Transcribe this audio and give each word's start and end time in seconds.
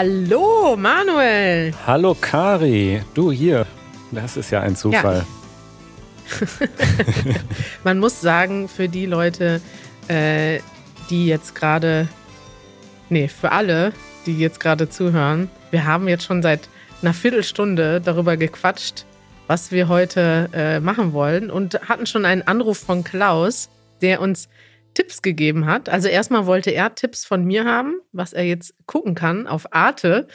Hallo, 0.00 0.76
Manuel. 0.76 1.74
Hallo, 1.84 2.14
Kari. 2.14 3.02
Du 3.14 3.32
hier. 3.32 3.66
Das 4.12 4.36
ist 4.36 4.52
ja 4.52 4.60
ein 4.60 4.76
Zufall. 4.76 5.26
Ja. 6.30 6.46
Man 7.82 7.98
muss 7.98 8.20
sagen, 8.20 8.68
für 8.68 8.88
die 8.88 9.06
Leute, 9.06 9.60
äh, 10.06 10.60
die 11.10 11.26
jetzt 11.26 11.56
gerade, 11.56 12.06
nee, 13.08 13.26
für 13.26 13.50
alle, 13.50 13.92
die 14.24 14.38
jetzt 14.38 14.60
gerade 14.60 14.88
zuhören, 14.88 15.50
wir 15.72 15.84
haben 15.84 16.06
jetzt 16.06 16.22
schon 16.22 16.42
seit 16.42 16.68
einer 17.02 17.12
Viertelstunde 17.12 18.00
darüber 18.00 18.36
gequatscht, 18.36 19.04
was 19.48 19.72
wir 19.72 19.88
heute 19.88 20.48
äh, 20.52 20.78
machen 20.78 21.12
wollen 21.12 21.50
und 21.50 21.74
hatten 21.88 22.06
schon 22.06 22.24
einen 22.24 22.42
Anruf 22.42 22.78
von 22.78 23.02
Klaus, 23.02 23.68
der 24.00 24.20
uns 24.20 24.48
Tipps 24.98 25.22
gegeben 25.22 25.66
hat. 25.66 25.88
Also 25.88 26.08
erstmal 26.08 26.46
wollte 26.46 26.72
er 26.72 26.92
Tipps 26.96 27.24
von 27.24 27.44
mir 27.44 27.64
haben, 27.64 28.00
was 28.10 28.32
er 28.32 28.42
jetzt 28.42 28.74
gucken 28.86 29.14
kann 29.14 29.46
auf 29.46 29.72
Arte. 29.72 30.26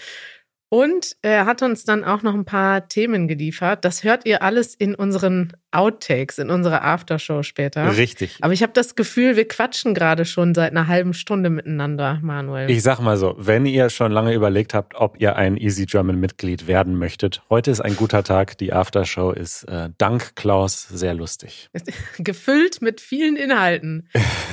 Und 0.73 1.17
er 1.21 1.45
hat 1.45 1.61
uns 1.61 1.85
dann 1.85 2.03
auch 2.03 2.23
noch 2.23 2.33
ein 2.33 2.45
paar 2.45 2.87
Themen 2.87 3.27
geliefert. 3.27 3.85
Das 3.85 4.03
hört 4.03 4.25
ihr 4.25 4.41
alles 4.41 4.73
in 4.73 4.95
unseren 4.95 5.53
Outtakes, 5.69 6.39
in 6.39 6.49
unserer 6.49 6.83
Aftershow 6.83 7.43
später. 7.43 7.95
Richtig. 7.95 8.39
Aber 8.41 8.53
ich 8.53 8.63
habe 8.63 8.73
das 8.73 8.95
Gefühl, 8.95 9.35
wir 9.35 9.47
quatschen 9.47 9.93
gerade 9.93 10.25
schon 10.25 10.55
seit 10.55 10.71
einer 10.71 10.87
halben 10.87 11.13
Stunde 11.13 11.51
miteinander, 11.51 12.17
Manuel. 12.23 12.71
Ich 12.71 12.81
sag 12.81 12.99
mal 13.01 13.17
so, 13.17 13.35
wenn 13.37 13.67
ihr 13.67 13.91
schon 13.91 14.11
lange 14.11 14.33
überlegt 14.33 14.73
habt, 14.73 14.95
ob 14.95 15.21
ihr 15.21 15.35
ein 15.35 15.57
Easy 15.57 15.85
German 15.85 16.19
Mitglied 16.19 16.65
werden 16.65 16.97
möchtet, 16.97 17.43
heute 17.51 17.69
ist 17.69 17.79
ein 17.79 17.95
guter 17.95 18.23
Tag. 18.23 18.58
Die 18.58 18.73
Aftershow 18.73 19.30
ist 19.30 19.65
äh, 19.65 19.89
dank 19.99 20.35
Klaus 20.35 20.87
sehr 20.89 21.13
lustig. 21.13 21.69
Gefüllt 22.17 22.81
mit 22.81 22.99
vielen 22.99 23.35
Inhalten. 23.35 24.09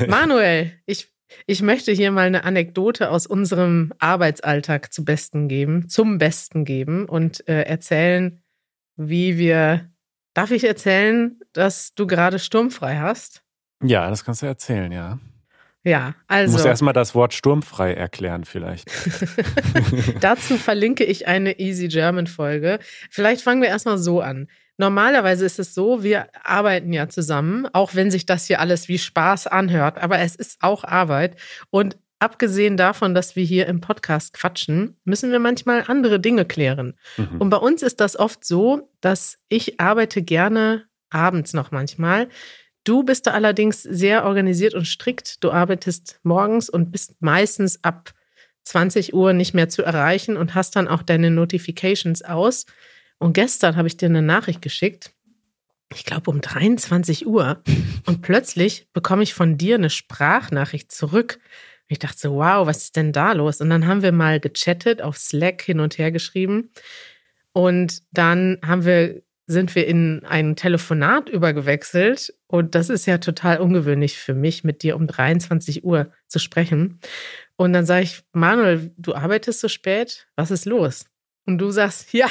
Manuel, 0.06 0.72
ich 0.84 1.08
ich 1.46 1.62
möchte 1.62 1.92
hier 1.92 2.10
mal 2.10 2.26
eine 2.26 2.44
Anekdote 2.44 3.10
aus 3.10 3.26
unserem 3.26 3.92
Arbeitsalltag 3.98 4.92
zu 4.92 5.04
Besten 5.04 5.48
geben, 5.48 5.88
zum 5.88 6.18
Besten 6.18 6.64
geben 6.64 7.06
und 7.06 7.46
äh, 7.48 7.62
erzählen, 7.62 8.40
wie 8.96 9.38
wir. 9.38 9.90
Darf 10.32 10.52
ich 10.52 10.62
erzählen, 10.62 11.40
dass 11.52 11.92
du 11.94 12.06
gerade 12.06 12.38
sturmfrei 12.38 12.98
hast? 12.98 13.42
Ja, 13.82 14.08
das 14.08 14.24
kannst 14.24 14.42
du 14.42 14.46
erzählen, 14.46 14.92
ja. 14.92 15.18
Ja, 15.82 16.14
also. 16.26 16.52
Du 16.52 16.52
musst 16.52 16.66
erstmal 16.66 16.92
das 16.92 17.14
Wort 17.14 17.32
sturmfrei 17.32 17.94
erklären, 17.94 18.44
vielleicht. 18.44 18.90
Dazu 20.20 20.58
verlinke 20.58 21.04
ich 21.04 21.26
eine 21.26 21.58
Easy 21.58 21.88
German 21.88 22.26
Folge. 22.26 22.80
Vielleicht 23.10 23.42
fangen 23.42 23.62
wir 23.62 23.68
erstmal 23.68 23.96
so 23.98 24.20
an. 24.20 24.48
Normalerweise 24.80 25.44
ist 25.44 25.58
es 25.58 25.74
so, 25.74 26.02
wir 26.02 26.28
arbeiten 26.42 26.94
ja 26.94 27.06
zusammen, 27.06 27.66
auch 27.74 27.94
wenn 27.94 28.10
sich 28.10 28.24
das 28.24 28.46
hier 28.46 28.60
alles 28.60 28.88
wie 28.88 28.96
Spaß 28.96 29.46
anhört, 29.46 29.98
aber 29.98 30.20
es 30.20 30.34
ist 30.34 30.56
auch 30.62 30.84
Arbeit. 30.84 31.36
Und 31.68 31.98
abgesehen 32.18 32.78
davon, 32.78 33.14
dass 33.14 33.36
wir 33.36 33.44
hier 33.44 33.66
im 33.66 33.82
Podcast 33.82 34.32
quatschen, 34.32 34.96
müssen 35.04 35.32
wir 35.32 35.38
manchmal 35.38 35.84
andere 35.86 36.18
Dinge 36.18 36.46
klären. 36.46 36.94
Mhm. 37.18 37.42
Und 37.42 37.50
bei 37.50 37.58
uns 37.58 37.82
ist 37.82 38.00
das 38.00 38.18
oft 38.18 38.42
so, 38.42 38.90
dass 39.02 39.36
ich 39.50 39.78
arbeite 39.80 40.22
gerne 40.22 40.86
abends 41.10 41.52
noch 41.52 41.72
manchmal. 41.72 42.30
Du 42.84 43.02
bist 43.02 43.26
da 43.26 43.32
allerdings 43.32 43.82
sehr 43.82 44.24
organisiert 44.24 44.72
und 44.72 44.86
strikt. 44.86 45.44
Du 45.44 45.50
arbeitest 45.50 46.20
morgens 46.22 46.70
und 46.70 46.90
bist 46.90 47.20
meistens 47.20 47.84
ab 47.84 48.12
20 48.64 49.12
Uhr 49.12 49.34
nicht 49.34 49.52
mehr 49.52 49.68
zu 49.68 49.82
erreichen 49.82 50.38
und 50.38 50.54
hast 50.54 50.74
dann 50.74 50.88
auch 50.88 51.02
deine 51.02 51.30
Notifications 51.30 52.22
aus. 52.22 52.64
Und 53.20 53.34
gestern 53.34 53.76
habe 53.76 53.86
ich 53.86 53.98
dir 53.98 54.06
eine 54.06 54.22
Nachricht 54.22 54.62
geschickt, 54.62 55.12
ich 55.92 56.04
glaube 56.04 56.30
um 56.30 56.40
23 56.40 57.26
Uhr. 57.26 57.62
Und 58.06 58.22
plötzlich 58.22 58.88
bekomme 58.92 59.22
ich 59.22 59.34
von 59.34 59.58
dir 59.58 59.76
eine 59.76 59.90
Sprachnachricht 59.90 60.90
zurück. 60.90 61.38
ich 61.88 61.98
dachte 61.98 62.18
so, 62.18 62.34
wow, 62.36 62.66
was 62.66 62.84
ist 62.84 62.96
denn 62.96 63.12
da 63.12 63.32
los? 63.32 63.60
Und 63.60 63.70
dann 63.70 63.86
haben 63.86 64.02
wir 64.02 64.12
mal 64.12 64.40
gechattet, 64.40 65.02
auf 65.02 65.18
Slack 65.18 65.62
hin 65.62 65.80
und 65.80 65.98
her 65.98 66.10
geschrieben. 66.10 66.70
Und 67.52 68.02
dann 68.12 68.58
haben 68.64 68.84
wir, 68.84 69.22
sind 69.46 69.74
wir 69.74 69.86
in 69.86 70.24
ein 70.24 70.56
Telefonat 70.56 71.28
übergewechselt. 71.28 72.32
Und 72.46 72.74
das 72.74 72.88
ist 72.88 73.06
ja 73.06 73.18
total 73.18 73.58
ungewöhnlich 73.58 74.16
für 74.16 74.34
mich, 74.34 74.64
mit 74.64 74.82
dir 74.82 74.96
um 74.96 75.06
23 75.06 75.84
Uhr 75.84 76.10
zu 76.26 76.38
sprechen. 76.38 77.00
Und 77.56 77.74
dann 77.74 77.84
sage 77.84 78.04
ich, 78.04 78.22
Manuel, 78.32 78.92
du 78.96 79.14
arbeitest 79.14 79.60
so 79.60 79.68
spät, 79.68 80.28
was 80.36 80.50
ist 80.50 80.64
los? 80.64 81.09
Und 81.50 81.58
du 81.58 81.72
sagst, 81.72 82.12
ja, 82.12 82.28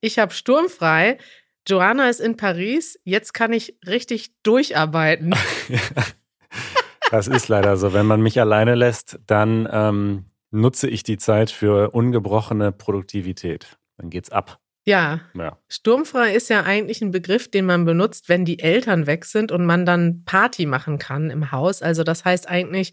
ich 0.00 0.18
habe 0.18 0.34
sturmfrei. 0.34 1.18
Joanna 1.64 2.08
ist 2.08 2.20
in 2.20 2.36
Paris. 2.36 2.98
Jetzt 3.04 3.34
kann 3.34 3.52
ich 3.52 3.78
richtig 3.86 4.32
durcharbeiten. 4.42 5.32
das 7.12 7.28
ist 7.28 7.46
leider 7.46 7.76
so. 7.76 7.92
Wenn 7.92 8.06
man 8.06 8.20
mich 8.20 8.40
alleine 8.40 8.74
lässt, 8.74 9.20
dann 9.28 9.68
ähm, 9.70 10.24
nutze 10.50 10.88
ich 10.88 11.04
die 11.04 11.18
Zeit 11.18 11.52
für 11.52 11.90
ungebrochene 11.90 12.72
Produktivität. 12.72 13.78
Dann 13.96 14.10
geht's 14.10 14.30
ab. 14.30 14.58
Ja. 14.84 15.20
ja. 15.34 15.56
Sturmfrei 15.68 16.34
ist 16.34 16.50
ja 16.50 16.64
eigentlich 16.64 17.00
ein 17.00 17.12
Begriff, 17.12 17.48
den 17.48 17.64
man 17.64 17.84
benutzt, 17.84 18.28
wenn 18.28 18.44
die 18.44 18.58
Eltern 18.58 19.06
weg 19.06 19.24
sind 19.24 19.52
und 19.52 19.64
man 19.64 19.86
dann 19.86 20.24
Party 20.24 20.66
machen 20.66 20.98
kann 20.98 21.30
im 21.30 21.52
Haus. 21.52 21.80
Also 21.80 22.02
das 22.02 22.24
heißt 22.24 22.48
eigentlich, 22.48 22.92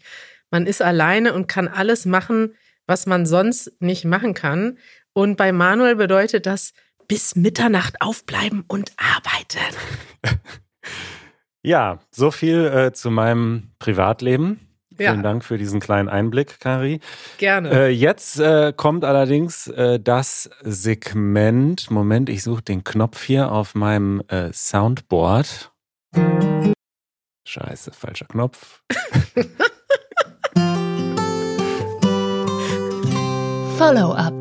man 0.52 0.64
ist 0.64 0.80
alleine 0.80 1.34
und 1.34 1.48
kann 1.48 1.66
alles 1.66 2.06
machen, 2.06 2.54
was 2.86 3.06
man 3.06 3.26
sonst 3.26 3.72
nicht 3.80 4.04
machen 4.04 4.34
kann. 4.34 4.78
Und 5.12 5.36
bei 5.36 5.52
Manuel 5.52 5.96
bedeutet 5.96 6.46
das 6.46 6.72
bis 7.08 7.36
Mitternacht 7.36 8.00
aufbleiben 8.00 8.64
und 8.66 8.92
arbeiten. 8.96 9.76
ja, 11.62 11.98
so 12.10 12.30
viel 12.30 12.64
äh, 12.66 12.92
zu 12.92 13.10
meinem 13.10 13.72
Privatleben. 13.78 14.60
Ja. 14.98 15.12
Vielen 15.12 15.22
Dank 15.22 15.44
für 15.44 15.58
diesen 15.58 15.80
kleinen 15.80 16.08
Einblick, 16.08 16.60
Kari. 16.60 17.00
Gerne. 17.38 17.70
Äh, 17.70 17.88
jetzt 17.88 18.38
äh, 18.38 18.72
kommt 18.76 19.04
allerdings 19.04 19.66
äh, 19.68 19.98
das 19.98 20.50
Segment. 20.62 21.90
Moment, 21.90 22.28
ich 22.28 22.42
suche 22.42 22.62
den 22.62 22.84
Knopf 22.84 23.22
hier 23.22 23.50
auf 23.50 23.74
meinem 23.74 24.22
äh, 24.28 24.52
Soundboard. 24.52 25.72
Scheiße, 27.44 27.92
falscher 27.92 28.26
Knopf. 28.26 28.82
Follow-up. 33.82 34.32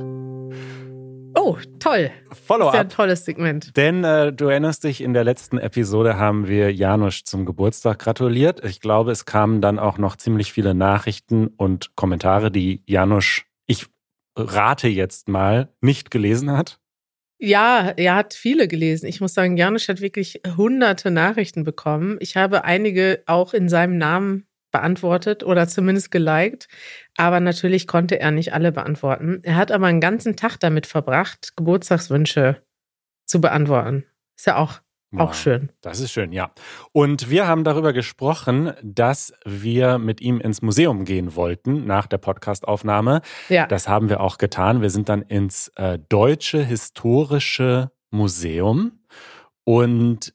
Oh, 1.35 1.57
toll. 1.79 2.11
Follow-up. 2.45 2.75
Sehr 2.75 2.89
tolles 2.89 3.25
Segment. 3.25 3.75
Denn 3.75 4.03
äh, 4.03 4.31
du 4.31 4.45
erinnerst 4.49 4.83
dich, 4.83 5.01
in 5.01 5.15
der 5.15 5.23
letzten 5.23 5.57
Episode 5.57 6.17
haben 6.17 6.47
wir 6.47 6.71
Janusz 6.71 7.23
zum 7.23 7.47
Geburtstag 7.47 7.97
gratuliert. 7.97 8.63
Ich 8.63 8.81
glaube, 8.81 9.09
es 9.09 9.25
kamen 9.25 9.59
dann 9.59 9.79
auch 9.79 9.97
noch 9.97 10.15
ziemlich 10.15 10.53
viele 10.53 10.75
Nachrichten 10.75 11.47
und 11.47 11.95
Kommentare, 11.95 12.51
die 12.51 12.83
Janusz, 12.85 13.41
ich 13.65 13.87
rate 14.37 14.89
jetzt 14.89 15.27
mal, 15.27 15.69
nicht 15.81 16.11
gelesen 16.11 16.55
hat. 16.55 16.79
Ja, 17.39 17.93
er 17.97 18.13
hat 18.13 18.35
viele 18.35 18.67
gelesen. 18.67 19.07
Ich 19.07 19.21
muss 19.21 19.33
sagen, 19.33 19.57
Janusz 19.57 19.89
hat 19.89 20.01
wirklich 20.01 20.39
hunderte 20.55 21.09
Nachrichten 21.09 21.63
bekommen. 21.63 22.17
Ich 22.19 22.37
habe 22.37 22.63
einige 22.63 23.23
auch 23.25 23.55
in 23.55 23.69
seinem 23.69 23.97
Namen 23.97 24.45
beantwortet 24.71 25.43
oder 25.43 25.67
zumindest 25.67 26.11
geliked. 26.11 26.67
Aber 27.17 27.39
natürlich 27.39 27.87
konnte 27.87 28.19
er 28.19 28.31
nicht 28.31 28.53
alle 28.53 28.71
beantworten. 28.71 29.41
Er 29.43 29.55
hat 29.55 29.71
aber 29.71 29.87
einen 29.87 30.01
ganzen 30.01 30.35
Tag 30.35 30.57
damit 30.57 30.87
verbracht, 30.87 31.55
Geburtstagswünsche 31.55 32.63
zu 33.25 33.41
beantworten. 33.41 34.05
Ist 34.37 34.47
ja 34.47 34.57
auch, 34.57 34.81
wow, 35.11 35.21
auch 35.21 35.33
schön. 35.33 35.71
Das 35.81 35.99
ist 35.99 36.11
schön, 36.11 36.31
ja. 36.31 36.51
Und 36.91 37.29
wir 37.29 37.47
haben 37.47 37.63
darüber 37.63 37.93
gesprochen, 37.93 38.73
dass 38.81 39.33
wir 39.45 39.97
mit 39.97 40.21
ihm 40.21 40.39
ins 40.39 40.61
Museum 40.61 41.05
gehen 41.05 41.35
wollten 41.35 41.85
nach 41.85 42.07
der 42.07 42.17
Podcastaufnahme. 42.17 43.21
Ja. 43.49 43.67
Das 43.67 43.87
haben 43.87 44.09
wir 44.09 44.21
auch 44.21 44.37
getan. 44.37 44.81
Wir 44.81 44.89
sind 44.89 45.09
dann 45.09 45.21
ins 45.21 45.69
äh, 45.75 45.99
Deutsche 46.09 46.63
Historische 46.63 47.91
Museum. 48.09 48.99
Und 49.63 50.33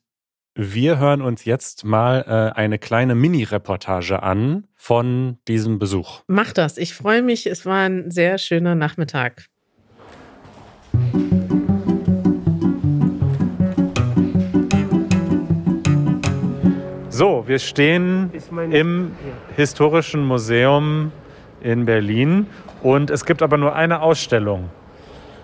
wir 0.59 0.99
hören 0.99 1.21
uns 1.21 1.45
jetzt 1.45 1.85
mal 1.85 2.25
äh, 2.27 2.59
eine 2.59 2.79
kleine 2.79 3.15
Mini-Reportage 3.15 4.23
an 4.23 4.65
von 4.75 5.37
diesem 5.47 5.79
Besuch. 5.79 6.23
Mach 6.29 6.55
das. 6.55 6.79
Ich 6.79 6.95
freue 6.95 7.23
mich. 7.23 7.47
Es 7.47 7.67
war 7.67 7.87
ein 7.87 8.11
sehr 8.11 8.39
schöner 8.39 8.75
Nachmittag. 8.75 9.45
So, 17.11 17.45
wir 17.47 17.59
stehen 17.59 18.31
im 18.71 19.13
Historischen 19.57 20.25
Museum 20.25 21.13
in 21.61 21.85
Berlin 21.85 22.47
und 22.83 23.11
es 23.11 23.27
gibt 23.27 23.43
aber 23.43 23.59
nur 23.59 23.75
eine 23.75 24.01
Ausstellung. 24.01 24.71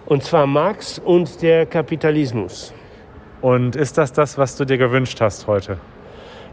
Und 0.06 0.22
zwar 0.24 0.46
Marx 0.46 0.98
und 0.98 1.42
der 1.42 1.66
Kapitalismus. 1.66 2.72
Und 3.42 3.76
ist 3.76 3.98
das 3.98 4.12
das, 4.12 4.38
was 4.38 4.56
du 4.56 4.64
dir 4.64 4.78
gewünscht 4.78 5.20
hast 5.20 5.48
heute? 5.48 5.76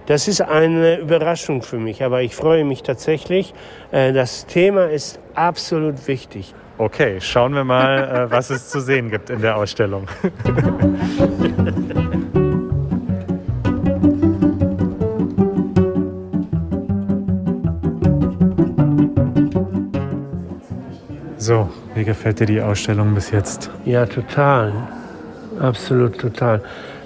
Das 0.08 0.28
ist 0.28 0.42
eine 0.42 0.98
Überraschung 0.98 1.62
für 1.62 1.78
mich, 1.78 2.04
aber 2.04 2.24
ich 2.24 2.36
freue 2.36 2.66
mich 2.66 2.82
tatsächlich. 2.82 3.54
Äh, 3.92 4.12
das 4.12 4.48
Thema 4.48 4.86
ist 4.86 5.20
absolut 5.36 6.08
wichtig. 6.08 6.56
Okay, 6.80 7.22
schauen 7.22 7.54
wir 7.54 7.64
mal, 7.64 8.28
äh, 8.28 8.32
was 8.32 8.50
es 8.50 8.70
zu 8.70 8.80
sehen 8.80 9.12
gibt 9.12 9.30
in 9.30 9.42
der 9.42 9.56
Ausstellung. 9.56 10.08
So, 21.38 21.70
wie 21.94 22.04
gefällt 22.04 22.40
dir 22.40 22.46
die 22.48 22.62
Ausstellung 22.62 23.14
bis 23.14 23.32
jetzt? 23.32 23.70
Ja, 23.86 24.06
total. 24.06 24.74
Absolut 25.60 26.18
total. 26.18 26.62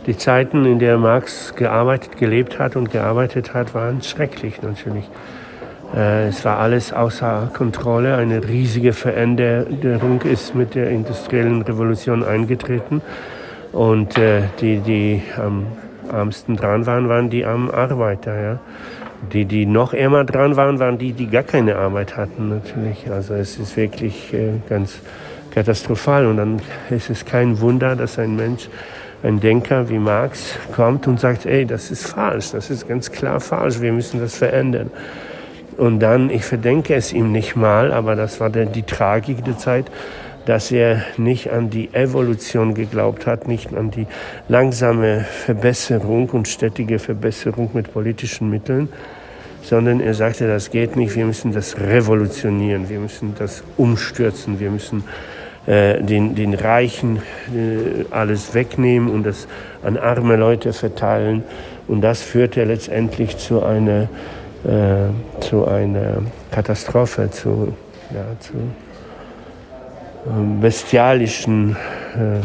Die 0.05 0.17
Zeiten, 0.17 0.65
in 0.65 0.79
der 0.79 0.97
Marx 0.97 1.55
gearbeitet, 1.55 2.17
gelebt 2.17 2.59
hat 2.59 2.75
und 2.75 2.91
gearbeitet 2.91 3.53
hat, 3.53 3.73
waren 3.73 4.01
schrecklich 4.01 4.61
natürlich. 4.61 5.09
Äh, 5.95 6.27
es 6.27 6.43
war 6.43 6.59
alles 6.59 6.91
außer 6.91 7.51
Kontrolle. 7.53 8.15
Eine 8.15 8.47
riesige 8.47 8.93
Veränderung 8.93 10.21
ist 10.23 10.55
mit 10.55 10.75
der 10.75 10.89
industriellen 10.89 11.61
Revolution 11.61 12.23
eingetreten. 12.23 13.01
Und 13.71 14.17
äh, 14.17 14.43
die, 14.59 14.79
die 14.79 15.23
am 15.37 15.65
ärmsten 16.11 16.57
dran 16.57 16.85
waren, 16.85 17.09
waren 17.09 17.29
die 17.29 17.45
armen 17.45 17.71
Arbeiter. 17.71 18.39
Ja? 18.39 18.59
Die, 19.31 19.45
die 19.45 19.65
noch 19.65 19.93
ärmer 19.93 20.25
dran 20.25 20.57
waren, 20.57 20.79
waren 20.79 20.97
die, 20.97 21.13
die 21.13 21.27
gar 21.27 21.43
keine 21.43 21.77
Arbeit 21.77 22.17
hatten 22.17 22.49
natürlich. 22.49 23.09
Also 23.09 23.35
es 23.35 23.57
ist 23.57 23.77
wirklich 23.77 24.33
äh, 24.33 24.59
ganz 24.67 24.99
katastrophal. 25.53 26.25
Und 26.25 26.37
dann 26.37 26.61
ist 26.89 27.09
es 27.09 27.25
kein 27.25 27.59
Wunder, 27.61 27.95
dass 27.95 28.19
ein 28.19 28.35
Mensch, 28.35 28.69
ein 29.23 29.39
Denker 29.39 29.89
wie 29.89 29.99
Marx 29.99 30.57
kommt 30.75 31.07
und 31.07 31.19
sagt, 31.19 31.45
ey, 31.45 31.65
das 31.65 31.91
ist 31.91 32.07
falsch, 32.07 32.51
das 32.51 32.69
ist 32.69 32.87
ganz 32.87 33.11
klar 33.11 33.39
falsch, 33.39 33.79
wir 33.79 33.93
müssen 33.93 34.19
das 34.19 34.35
verändern. 34.35 34.91
Und 35.77 35.99
dann, 35.99 36.29
ich 36.29 36.43
verdenke 36.43 36.93
es 36.93 37.13
ihm 37.13 37.31
nicht 37.31 37.55
mal, 37.55 37.91
aber 37.91 38.15
das 38.15 38.39
war 38.39 38.49
dann 38.49 38.73
die 38.73 38.83
Tragik 38.83 39.43
der 39.45 39.57
Zeit, 39.57 39.85
dass 40.45 40.71
er 40.71 41.03
nicht 41.17 41.51
an 41.51 41.69
die 41.69 41.93
Evolution 41.93 42.73
geglaubt 42.73 43.25
hat, 43.25 43.47
nicht 43.47 43.73
an 43.73 43.91
die 43.91 44.07
langsame 44.49 45.21
Verbesserung 45.45 46.29
und 46.29 46.47
stetige 46.47 46.99
Verbesserung 46.99 47.69
mit 47.73 47.93
politischen 47.93 48.49
Mitteln, 48.49 48.89
sondern 49.61 50.01
er 50.01 50.13
sagte, 50.13 50.47
das 50.47 50.69
geht 50.69 50.97
nicht, 50.97 51.15
wir 51.15 51.25
müssen 51.25 51.53
das 51.53 51.79
revolutionieren, 51.79 52.89
wir 52.89 52.99
müssen 52.99 53.35
das 53.39 53.63
umstürzen, 53.77 54.59
wir 54.59 54.69
müssen 54.69 55.05
den, 55.65 56.35
den 56.35 56.53
Reichen 56.53 57.17
äh, 57.53 58.05
alles 58.11 58.53
wegnehmen 58.53 59.09
und 59.09 59.23
das 59.23 59.47
an 59.83 59.97
arme 59.97 60.35
Leute 60.35 60.73
verteilen. 60.73 61.43
Und 61.87 62.01
das 62.01 62.21
führte 62.21 62.63
letztendlich 62.63 63.37
zu 63.37 63.63
einer 63.63 64.09
äh, 64.63 65.41
zu 65.41 65.67
einer 65.67 66.21
Katastrophe, 66.49 67.29
zu, 67.29 67.75
ja, 68.13 68.23
zu 68.39 68.53
ähm, 70.25 70.61
bestialischen 70.61 71.75
äh, 72.15 72.39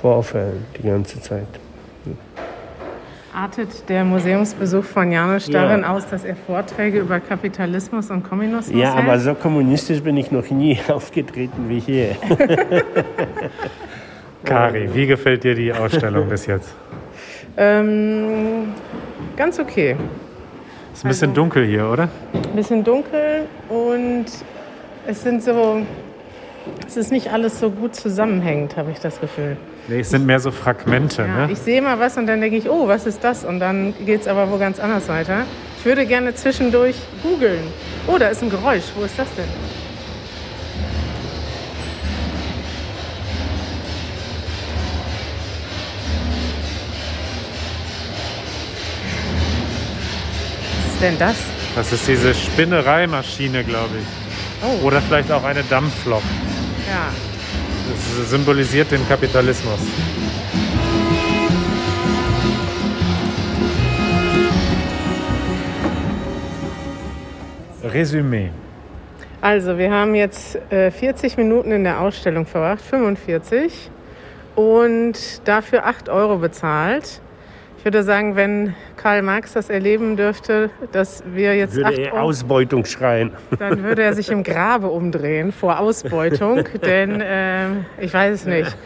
Vorfällen 0.00 0.64
die 0.78 0.88
ganze 0.88 1.20
Zeit. 1.20 1.61
Artet 3.34 3.88
der 3.88 4.04
Museumsbesuch 4.04 4.84
von 4.84 5.10
Janusz 5.10 5.46
darin 5.48 5.80
ja. 5.80 5.94
aus, 5.94 6.06
dass 6.06 6.22
er 6.24 6.36
Vorträge 6.36 6.98
über 6.98 7.18
Kapitalismus 7.18 8.10
und 8.10 8.28
Kommunismus 8.28 8.78
Ja, 8.78 8.94
hält? 8.94 9.04
aber 9.04 9.18
so 9.18 9.34
kommunistisch 9.34 10.02
bin 10.02 10.18
ich 10.18 10.30
noch 10.30 10.50
nie 10.50 10.78
aufgetreten 10.88 11.68
wie 11.68 11.80
hier. 11.80 12.16
Kari, 14.44 14.90
wie 14.92 15.06
gefällt 15.06 15.44
dir 15.44 15.54
die 15.54 15.72
Ausstellung 15.72 16.28
bis 16.28 16.44
jetzt? 16.44 16.74
Ähm, 17.56 18.74
ganz 19.36 19.58
okay. 19.58 19.96
Ist 20.92 21.04
ein 21.04 21.08
bisschen 21.08 21.30
also, 21.30 21.40
dunkel 21.40 21.64
hier, 21.64 21.88
oder? 21.88 22.08
Ein 22.34 22.56
bisschen 22.56 22.84
dunkel 22.84 23.46
und 23.70 24.26
es 25.06 25.22
sind 25.22 25.42
so, 25.42 25.80
es 26.86 26.98
ist 26.98 27.10
nicht 27.10 27.32
alles 27.32 27.60
so 27.60 27.70
gut 27.70 27.94
zusammenhängend, 27.94 28.76
habe 28.76 28.90
ich 28.90 28.98
das 28.98 29.18
Gefühl. 29.20 29.56
Nee, 29.88 30.00
es 30.00 30.10
sind 30.10 30.26
mehr 30.26 30.40
so 30.40 30.50
Fragmente. 30.50 31.22
Ja, 31.22 31.46
ne? 31.46 31.52
Ich 31.52 31.58
sehe 31.58 31.82
mal 31.82 31.98
was 31.98 32.16
und 32.16 32.26
dann 32.26 32.40
denke 32.40 32.56
ich, 32.56 32.68
oh, 32.68 32.86
was 32.88 33.06
ist 33.06 33.24
das? 33.24 33.44
Und 33.44 33.60
dann 33.60 33.94
geht 34.06 34.22
es 34.22 34.28
aber 34.28 34.50
wo 34.50 34.58
ganz 34.58 34.78
anders 34.78 35.08
weiter. 35.08 35.44
Ich 35.78 35.84
würde 35.84 36.06
gerne 36.06 36.34
zwischendurch 36.34 36.96
googeln. 37.22 37.64
Oh, 38.06 38.16
da 38.18 38.28
ist 38.28 38.42
ein 38.42 38.50
Geräusch. 38.50 38.84
Wo 38.96 39.04
ist 39.04 39.18
das 39.18 39.28
denn? 39.36 39.48
denn 51.02 51.18
das? 51.18 51.36
Das 51.74 51.92
ist 51.92 52.06
diese 52.06 52.34
Spinnereimaschine, 52.34 53.64
glaube 53.64 53.98
ich. 53.98 54.06
Oh. 54.64 54.86
Oder 54.86 55.02
vielleicht 55.02 55.32
auch 55.32 55.42
eine 55.42 55.64
Dampflok. 55.64 56.22
Ja. 56.88 57.31
Das 57.88 58.30
symbolisiert 58.30 58.90
den 58.90 59.06
Kapitalismus. 59.08 59.80
Resümee. 67.82 68.50
Also, 69.40 69.76
wir 69.76 69.90
haben 69.90 70.14
jetzt 70.14 70.56
äh, 70.70 70.90
40 70.90 71.36
Minuten 71.36 71.72
in 71.72 71.84
der 71.84 72.00
Ausstellung 72.00 72.46
verbracht, 72.46 72.80
45, 72.80 73.90
und 74.54 75.46
dafür 75.46 75.86
8 75.86 76.08
Euro 76.08 76.38
bezahlt. 76.38 77.20
Ich 77.82 77.84
würde 77.84 78.04
sagen, 78.04 78.36
wenn 78.36 78.76
Karl 78.96 79.22
Marx 79.22 79.54
das 79.54 79.68
erleben 79.68 80.16
dürfte, 80.16 80.70
dass 80.92 81.24
wir 81.26 81.56
jetzt 81.56 81.74
würde 81.74 82.00
er 82.00 82.12
Euro, 82.12 82.26
Ausbeutung 82.26 82.84
schreien. 82.84 83.32
Dann 83.58 83.82
würde 83.82 84.04
er 84.04 84.14
sich 84.14 84.30
im 84.30 84.44
Grabe 84.44 84.86
umdrehen 84.86 85.50
vor 85.50 85.80
Ausbeutung, 85.80 86.62
denn 86.86 87.20
äh, 87.20 87.70
ich 87.98 88.14
weiß 88.14 88.34
es 88.34 88.46
nicht. 88.46 88.76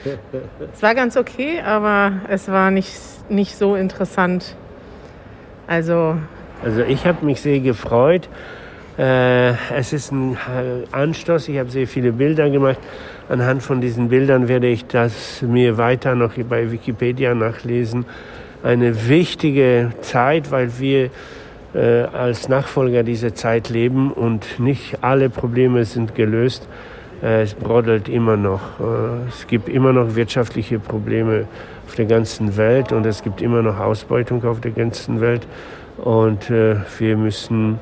Es 0.72 0.82
war 0.82 0.94
ganz 0.94 1.19
okay, 1.19 1.60
aber 1.60 2.12
es 2.31 2.48
war 2.50 2.70
nicht, 2.70 2.98
nicht 3.28 3.58
so 3.58 3.76
interessant. 3.76 4.56
Also, 5.66 6.16
also 6.64 6.81
ich 6.81 7.04
habe 7.04 7.22
mich 7.22 7.42
sehr 7.42 7.60
gefreut. 7.60 8.31
Äh, 8.96 9.50
es 9.76 9.92
ist 9.92 10.10
ein 10.10 10.38
Anstoß. 10.90 11.50
Ich 11.50 11.58
habe 11.58 11.69
sehr 11.69 11.87
viele 11.87 12.12
Bilder 12.12 12.49
gemacht. 12.49 12.78
Anhand 13.28 13.62
von 13.62 13.82
diesen 13.82 14.08
Bildern 14.08 14.49
werde 14.49 14.69
ich 14.69 14.87
das 14.87 15.42
mir 15.42 15.76
weiter 15.76 16.14
noch 16.14 16.32
bei 16.49 16.72
Wikipedia 16.72 17.34
nachlesen 17.34 18.06
eine 18.66 19.08
wichtige 19.08 19.92
Zeit, 20.00 20.50
weil 20.50 20.78
wir 20.80 21.10
äh, 21.72 22.02
als 22.12 22.48
Nachfolger 22.48 23.04
dieser 23.04 23.34
Zeit 23.34 23.68
leben 23.70 24.10
und 24.12 24.58
nicht 24.58 25.04
alle 25.04 25.30
Probleme 25.30 25.84
sind 25.84 26.16
gelöst. 26.16 26.66
Äh, 27.22 27.42
es 27.42 27.54
brodelt 27.54 28.08
immer 28.08 28.36
noch. 28.36 28.80
Äh, 28.80 29.28
es 29.28 29.46
gibt 29.46 29.68
immer 29.68 29.92
noch 29.92 30.16
wirtschaftliche 30.16 30.80
Probleme 30.80 31.46
auf 31.87 31.94
der 31.94 32.06
ganzen 32.06 32.56
Welt 32.56 32.92
und 32.92 33.06
es 33.06 33.23
gibt 33.23 33.40
immer 33.40 33.62
noch 33.62 33.78
Ausbeutung 33.78 34.44
auf 34.44 34.61
der 34.61 34.73
ganzen 34.73 35.20
Welt. 35.20 35.46
Und 35.99 36.50
äh, 36.50 36.76
wir, 36.99 37.16
müssen, 37.16 37.78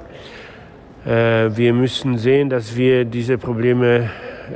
äh, 1.06 1.48
wir 1.54 1.72
müssen 1.72 2.18
sehen, 2.18 2.50
dass 2.50 2.76
wir 2.76 3.06
diese 3.06 3.38
Probleme 3.38 4.10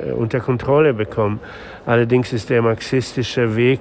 äh, 0.06 0.12
unter 0.12 0.40
Kontrolle 0.40 0.92
bekommen. 0.92 1.40
Allerdings 1.86 2.34
ist 2.34 2.50
der 2.50 2.60
marxistische 2.60 3.56
Weg 3.56 3.80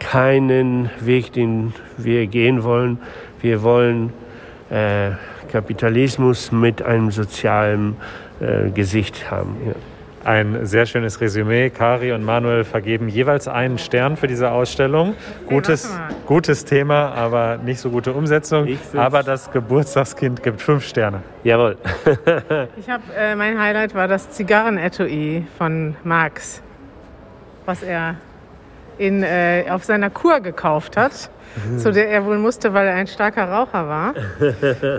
keinen 0.00 0.90
Weg, 1.00 1.32
den 1.32 1.74
wir 1.96 2.26
gehen 2.26 2.62
wollen. 2.62 2.98
Wir 3.40 3.62
wollen 3.62 4.12
äh, 4.70 5.10
Kapitalismus 5.50 6.52
mit 6.52 6.82
einem 6.82 7.10
sozialen 7.10 7.96
äh, 8.40 8.70
Gesicht 8.70 9.30
haben. 9.30 9.56
Ja. 9.66 9.72
Ein 10.24 10.66
sehr 10.66 10.84
schönes 10.84 11.20
Resümee. 11.20 11.70
Kari 11.70 12.12
und 12.12 12.22
Manuel 12.22 12.64
vergeben 12.64 13.08
jeweils 13.08 13.48
einen 13.48 13.78
Stern 13.78 14.16
für 14.16 14.26
diese 14.26 14.50
Ausstellung. 14.50 15.14
Gutes, 15.46 15.90
gutes 16.26 16.64
Thema, 16.64 17.12
aber 17.12 17.56
nicht 17.56 17.80
so 17.80 17.88
gute 17.88 18.12
Umsetzung. 18.12 18.68
Aber 18.94 19.22
das 19.22 19.50
Geburtstagskind 19.50 20.42
gibt 20.42 20.60
fünf 20.60 20.84
Sterne. 20.84 21.22
Jawohl. 21.44 21.78
ich 22.76 22.90
habe 22.90 23.04
äh, 23.16 23.36
mein 23.36 23.58
Highlight 23.58 23.94
war 23.94 24.06
das 24.06 24.28
Zigarrenetui 24.30 25.46
von 25.56 25.96
Marx, 26.04 26.62
was 27.64 27.82
er 27.82 28.16
in, 28.98 29.22
äh, 29.22 29.64
auf 29.70 29.84
seiner 29.84 30.10
Kur 30.10 30.40
gekauft 30.40 30.96
hat, 30.96 31.30
mhm. 31.68 31.78
zu 31.78 31.92
der 31.92 32.08
er 32.10 32.24
wohl 32.24 32.38
musste, 32.38 32.74
weil 32.74 32.86
er 32.86 32.94
ein 32.94 33.06
starker 33.06 33.48
Raucher 33.48 33.88
war. 33.88 34.14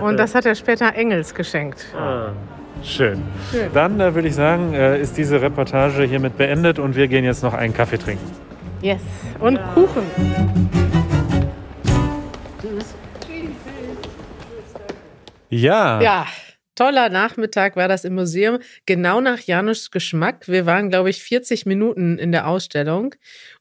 Und 0.02 0.16
das 0.16 0.34
hat 0.34 0.46
er 0.46 0.54
später 0.54 0.94
Engels 0.94 1.34
geschenkt. 1.34 1.86
Ah. 1.96 2.32
Schön. 2.82 3.22
Schön. 3.50 3.70
Dann 3.74 4.00
äh, 4.00 4.14
würde 4.14 4.28
ich 4.28 4.34
sagen, 4.34 4.72
äh, 4.72 4.98
ist 4.98 5.16
diese 5.16 5.42
Reportage 5.42 6.04
hiermit 6.04 6.38
beendet 6.38 6.78
und 6.78 6.96
wir 6.96 7.08
gehen 7.08 7.24
jetzt 7.24 7.42
noch 7.42 7.52
einen 7.52 7.74
Kaffee 7.74 7.98
trinken. 7.98 8.24
Yes. 8.80 9.02
Und 9.38 9.56
ja. 9.56 9.70
Kuchen. 9.74 10.02
Tschüss. 12.62 12.94
Ja. 15.50 16.00
Ja 16.00 16.26
toller 16.80 17.10
Nachmittag 17.10 17.76
war 17.76 17.88
das 17.88 18.06
im 18.06 18.14
Museum, 18.14 18.58
genau 18.86 19.20
nach 19.20 19.40
Janusz 19.40 19.90
Geschmack. 19.90 20.48
Wir 20.48 20.64
waren, 20.64 20.88
glaube 20.88 21.10
ich, 21.10 21.22
40 21.22 21.66
Minuten 21.66 22.16
in 22.16 22.32
der 22.32 22.48
Ausstellung. 22.48 23.14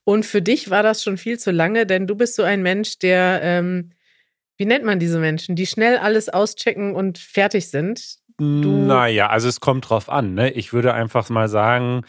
Und 0.10 0.26
für 0.26 0.42
dich 0.42 0.72
war 0.72 0.82
das 0.82 1.04
schon 1.04 1.18
viel 1.18 1.38
zu 1.38 1.52
lange, 1.52 1.86
denn 1.86 2.08
du 2.08 2.16
bist 2.16 2.34
so 2.34 2.42
ein 2.42 2.64
Mensch, 2.64 2.98
der, 2.98 3.42
ähm, 3.44 3.92
wie 4.58 4.66
nennt 4.66 4.84
man 4.84 4.98
diese 4.98 5.20
Menschen, 5.20 5.56
die 5.56 5.68
schnell 5.68 6.00
alles 6.00 6.30
auschecken 6.30 6.96
und 6.96 7.20
fertig 7.20 7.70
sind. 7.70 8.16
Du 8.40 8.72
naja, 8.72 9.28
also 9.28 9.48
es 9.48 9.60
kommt 9.60 9.88
drauf 9.88 10.10
an. 10.10 10.34
Ne? 10.34 10.50
Ich 10.50 10.74
würde 10.74 10.96
einfach 10.96 11.30
mal 11.30 11.48
sagen, 11.48 12.06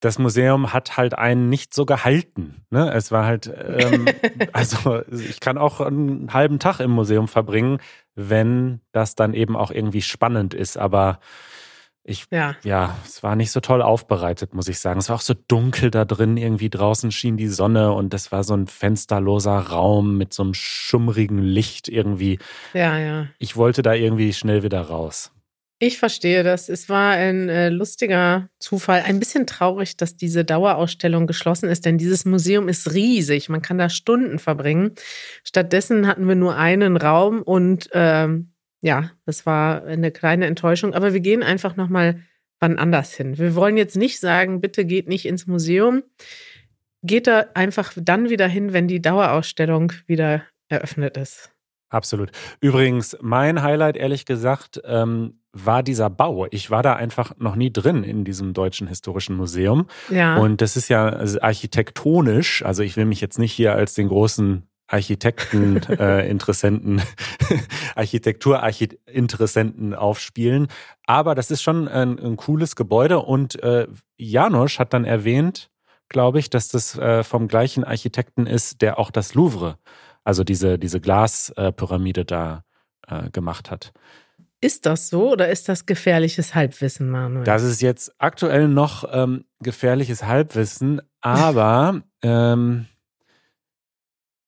das 0.00 0.18
Museum 0.18 0.72
hat 0.72 0.96
halt 0.96 1.16
einen 1.16 1.48
nicht 1.48 1.72
so 1.72 1.86
gehalten. 1.86 2.64
Ne? 2.70 2.92
Es 2.92 3.12
war 3.12 3.24
halt, 3.24 3.46
ähm, 3.46 4.06
also 4.52 5.02
ich 5.12 5.38
kann 5.38 5.56
auch 5.56 5.80
einen 5.80 6.32
halben 6.32 6.58
Tag 6.58 6.80
im 6.80 6.90
Museum 6.90 7.28
verbringen, 7.28 7.78
wenn 8.16 8.80
das 8.90 9.14
dann 9.14 9.34
eben 9.34 9.54
auch 9.54 9.70
irgendwie 9.70 10.02
spannend 10.02 10.52
ist. 10.52 10.78
Aber 10.78 11.20
Ich, 12.08 12.26
ja. 12.30 12.54
ja, 12.62 12.96
es 13.04 13.24
war 13.24 13.34
nicht 13.34 13.50
so 13.50 13.58
toll 13.58 13.82
aufbereitet, 13.82 14.54
muss 14.54 14.68
ich 14.68 14.78
sagen. 14.78 15.00
Es 15.00 15.08
war 15.08 15.16
auch 15.16 15.20
so 15.22 15.34
dunkel 15.34 15.90
da 15.90 16.04
drin. 16.04 16.36
Irgendwie 16.36 16.70
draußen 16.70 17.10
schien 17.10 17.36
die 17.36 17.48
Sonne 17.48 17.92
und 17.92 18.14
das 18.14 18.30
war 18.30 18.44
so 18.44 18.54
ein 18.54 18.68
fensterloser 18.68 19.58
Raum 19.58 20.16
mit 20.16 20.32
so 20.32 20.44
einem 20.44 20.54
schummrigen 20.54 21.42
Licht 21.42 21.88
irgendwie. 21.88 22.38
Ja, 22.74 22.96
ja. 22.96 23.26
Ich 23.40 23.56
wollte 23.56 23.82
da 23.82 23.92
irgendwie 23.92 24.32
schnell 24.32 24.62
wieder 24.62 24.82
raus. 24.82 25.32
Ich 25.80 25.98
verstehe 25.98 26.44
das. 26.44 26.68
Es 26.68 26.88
war 26.88 27.10
ein 27.10 27.48
äh, 27.48 27.70
lustiger 27.70 28.48
Zufall. 28.60 29.02
Ein 29.02 29.18
bisschen 29.18 29.46
traurig, 29.48 29.96
dass 29.96 30.16
diese 30.16 30.44
Dauerausstellung 30.44 31.26
geschlossen 31.26 31.68
ist, 31.68 31.84
denn 31.84 31.98
dieses 31.98 32.24
Museum 32.24 32.68
ist 32.68 32.94
riesig. 32.94 33.48
Man 33.48 33.62
kann 33.62 33.78
da 33.78 33.88
Stunden 33.88 34.38
verbringen. 34.38 34.92
Stattdessen 35.42 36.06
hatten 36.06 36.28
wir 36.28 36.36
nur 36.36 36.56
einen 36.56 36.96
Raum 36.96 37.42
und 37.42 37.90
ähm, 37.92 38.52
ja, 38.86 39.10
das 39.24 39.44
war 39.46 39.84
eine 39.84 40.12
kleine 40.12 40.46
Enttäuschung. 40.46 40.94
Aber 40.94 41.12
wir 41.12 41.20
gehen 41.20 41.42
einfach 41.42 41.74
nochmal 41.74 42.20
wann 42.60 42.78
anders 42.78 43.12
hin. 43.12 43.36
Wir 43.36 43.56
wollen 43.56 43.76
jetzt 43.76 43.96
nicht 43.96 44.20
sagen, 44.20 44.60
bitte 44.60 44.84
geht 44.84 45.08
nicht 45.08 45.26
ins 45.26 45.46
Museum. 45.46 46.04
Geht 47.02 47.26
da 47.26 47.46
einfach 47.54 47.92
dann 47.96 48.30
wieder 48.30 48.46
hin, 48.46 48.72
wenn 48.72 48.86
die 48.86 49.02
Dauerausstellung 49.02 49.92
wieder 50.06 50.44
eröffnet 50.68 51.16
ist. 51.16 51.50
Absolut. 51.88 52.30
Übrigens, 52.60 53.16
mein 53.20 53.62
Highlight, 53.62 53.96
ehrlich 53.96 54.24
gesagt, 54.24 54.80
ähm, 54.84 55.40
war 55.52 55.82
dieser 55.82 56.08
Bau. 56.08 56.46
Ich 56.50 56.70
war 56.70 56.82
da 56.82 56.94
einfach 56.94 57.32
noch 57.38 57.56
nie 57.56 57.72
drin 57.72 58.04
in 58.04 58.24
diesem 58.24 58.54
Deutschen 58.54 58.86
Historischen 58.86 59.36
Museum. 59.36 59.86
Ja. 60.10 60.36
Und 60.36 60.60
das 60.60 60.76
ist 60.76 60.88
ja 60.88 61.06
architektonisch, 61.40 62.64
also 62.64 62.82
ich 62.82 62.96
will 62.96 63.04
mich 63.04 63.20
jetzt 63.20 63.38
nicht 63.38 63.52
hier 63.52 63.74
als 63.74 63.94
den 63.94 64.08
großen 64.08 64.68
Architekten, 64.88 65.82
äh, 65.84 66.28
Interessenten, 66.30 67.02
Architekturinteressenten 67.94 69.94
aufspielen. 69.94 70.68
Aber 71.06 71.34
das 71.34 71.50
ist 71.50 71.62
schon 71.62 71.88
ein, 71.88 72.18
ein 72.18 72.36
cooles 72.36 72.76
Gebäude 72.76 73.20
und 73.20 73.62
äh, 73.62 73.86
Janosch 74.16 74.78
hat 74.78 74.92
dann 74.92 75.04
erwähnt, 75.04 75.70
glaube 76.08 76.38
ich, 76.38 76.50
dass 76.50 76.68
das 76.68 76.96
äh, 76.98 77.24
vom 77.24 77.48
gleichen 77.48 77.84
Architekten 77.84 78.46
ist, 78.46 78.82
der 78.82 78.98
auch 78.98 79.10
das 79.10 79.34
Louvre, 79.34 79.78
also 80.24 80.44
diese, 80.44 80.78
diese 80.78 81.00
Glaspyramide 81.00 82.24
da 82.24 82.62
äh, 83.08 83.30
gemacht 83.30 83.70
hat. 83.70 83.92
Ist 84.60 84.86
das 84.86 85.10
so 85.10 85.32
oder 85.32 85.48
ist 85.48 85.68
das 85.68 85.86
gefährliches 85.86 86.54
Halbwissen, 86.54 87.10
Manuel? 87.10 87.44
Das 87.44 87.62
ist 87.62 87.82
jetzt 87.82 88.14
aktuell 88.18 88.68
noch 88.68 89.04
ähm, 89.12 89.44
gefährliches 89.60 90.24
Halbwissen, 90.24 91.02
aber 91.20 92.02
ähm, 92.22 92.86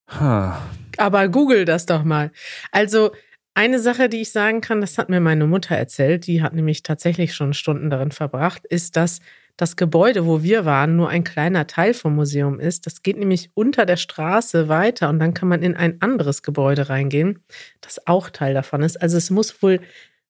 Huh. 0.08 0.52
Aber 0.96 1.28
google 1.28 1.64
das 1.64 1.86
doch 1.86 2.04
mal. 2.04 2.32
Also 2.72 3.12
eine 3.54 3.78
Sache, 3.80 4.08
die 4.08 4.20
ich 4.20 4.30
sagen 4.30 4.60
kann, 4.60 4.80
das 4.80 4.98
hat 4.98 5.08
mir 5.08 5.20
meine 5.20 5.46
Mutter 5.46 5.76
erzählt, 5.76 6.26
die 6.26 6.42
hat 6.42 6.54
nämlich 6.54 6.82
tatsächlich 6.82 7.34
schon 7.34 7.54
Stunden 7.54 7.90
darin 7.90 8.12
verbracht, 8.12 8.64
ist, 8.66 8.96
dass 8.96 9.20
das 9.56 9.74
Gebäude, 9.74 10.24
wo 10.24 10.44
wir 10.44 10.64
waren, 10.64 10.94
nur 10.94 11.08
ein 11.08 11.24
kleiner 11.24 11.66
Teil 11.66 11.92
vom 11.92 12.14
Museum 12.14 12.60
ist. 12.60 12.86
Das 12.86 13.02
geht 13.02 13.18
nämlich 13.18 13.50
unter 13.54 13.84
der 13.84 13.96
Straße 13.96 14.68
weiter 14.68 15.08
und 15.08 15.18
dann 15.18 15.34
kann 15.34 15.48
man 15.48 15.64
in 15.64 15.74
ein 15.74 16.00
anderes 16.00 16.44
Gebäude 16.44 16.88
reingehen, 16.88 17.44
das 17.80 18.06
auch 18.06 18.30
Teil 18.30 18.54
davon 18.54 18.82
ist. 18.82 19.02
Also 19.02 19.16
es 19.16 19.30
muss 19.30 19.60
wohl 19.60 19.80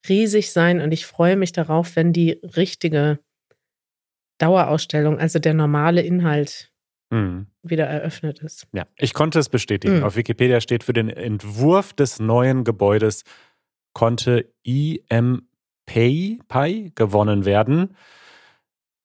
riesig 0.08 0.50
sein 0.50 0.80
und 0.80 0.92
ich 0.92 1.04
freue 1.04 1.37
mich 1.37 1.52
darauf, 1.52 1.94
wenn 1.97 2.14
die 2.14 2.40
richtige 2.56 3.18
Dauerausstellung, 4.38 5.18
also 5.18 5.38
der 5.38 5.52
normale 5.52 6.00
Inhalt 6.00 6.73
mhm. 7.10 7.46
wieder 7.62 7.86
eröffnet 7.86 8.40
ist. 8.40 8.66
Ja, 8.72 8.86
ich 8.96 9.14
konnte 9.14 9.38
es 9.38 9.48
bestätigen. 9.48 9.98
Mhm. 9.98 10.04
Auf 10.04 10.16
Wikipedia 10.16 10.60
steht, 10.60 10.84
für 10.84 10.92
den 10.92 11.08
Entwurf 11.10 11.92
des 11.92 12.20
neuen 12.20 12.64
Gebäudes 12.64 13.24
konnte 13.92 14.52
IM 14.62 15.48
Pay 15.86 16.92
gewonnen 16.94 17.44
werden, 17.44 17.96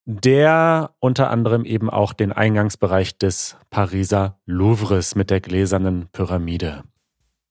der 0.06 0.94
unter 1.00 1.30
anderem 1.30 1.64
eben 1.66 1.90
auch 1.90 2.14
den 2.14 2.34
Eingangsbereich 2.34 3.18
des 3.18 3.58
Pariser 3.70 4.40
Louvres 4.46 5.16
mit 5.16 5.30
der 5.30 5.40
gläsernen 5.40 6.10
Pyramide 6.12 6.84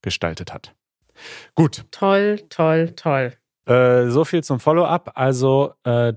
gestaltet 0.02 0.52
hat. 0.52 0.74
Gut. 1.54 1.84
Toll, 1.90 2.40
toll, 2.48 2.92
toll. 2.94 3.32
Äh, 3.66 4.08
so 4.08 4.24
viel 4.24 4.42
zum 4.44 4.60
Follow-up. 4.60 5.12
Also, 5.14 5.74
äh, 5.84 6.14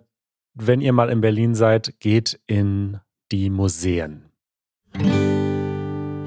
wenn 0.54 0.82
ihr 0.82 0.94
mal 0.94 1.10
in 1.10 1.22
Berlin 1.22 1.56
seid, 1.56 2.00
geht 2.00 2.40
in 2.48 3.00
die 3.32 3.50
Museen. 3.50 4.25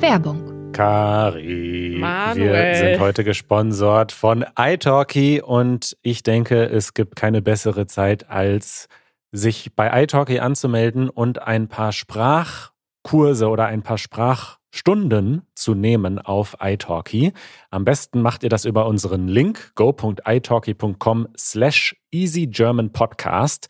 Werbung. 0.01 0.73
Kari, 0.73 1.97
Manuel. 1.99 2.53
wir 2.53 2.75
sind 2.77 3.01
heute 3.01 3.25
gesponsert 3.25 4.13
von 4.13 4.45
iTalki 4.57 5.43
und 5.43 5.97
ich 6.03 6.23
denke, 6.23 6.65
es 6.65 6.95
gibt 6.95 7.17
keine 7.17 7.43
bessere 7.43 7.87
Zeit, 7.87 8.31
als 8.31 8.89
sich 9.33 9.75
bei 9.75 10.03
iTalki 10.03 10.39
anzumelden 10.39 11.11
und 11.11 11.43
ein 11.43 11.69
paar 11.69 11.93
Sprachkurse 11.93 13.49
oder 13.49 13.67
ein 13.67 13.83
paar 13.83 13.99
Sprachstunden 13.99 15.43
zu 15.55 15.75
nehmen 15.75 16.19
auf 16.19 16.57
iTalki. 16.61 17.33
Am 17.71 17.85
besten 17.85 18.23
macht 18.23 18.45
ihr 18.45 18.49
das 18.49 18.65
über 18.65 18.87
unseren 18.87 19.27
Link 19.27 19.73
go.italki.com 19.75 21.29
slash 21.37 21.97
easygermanpodcast 22.13 23.69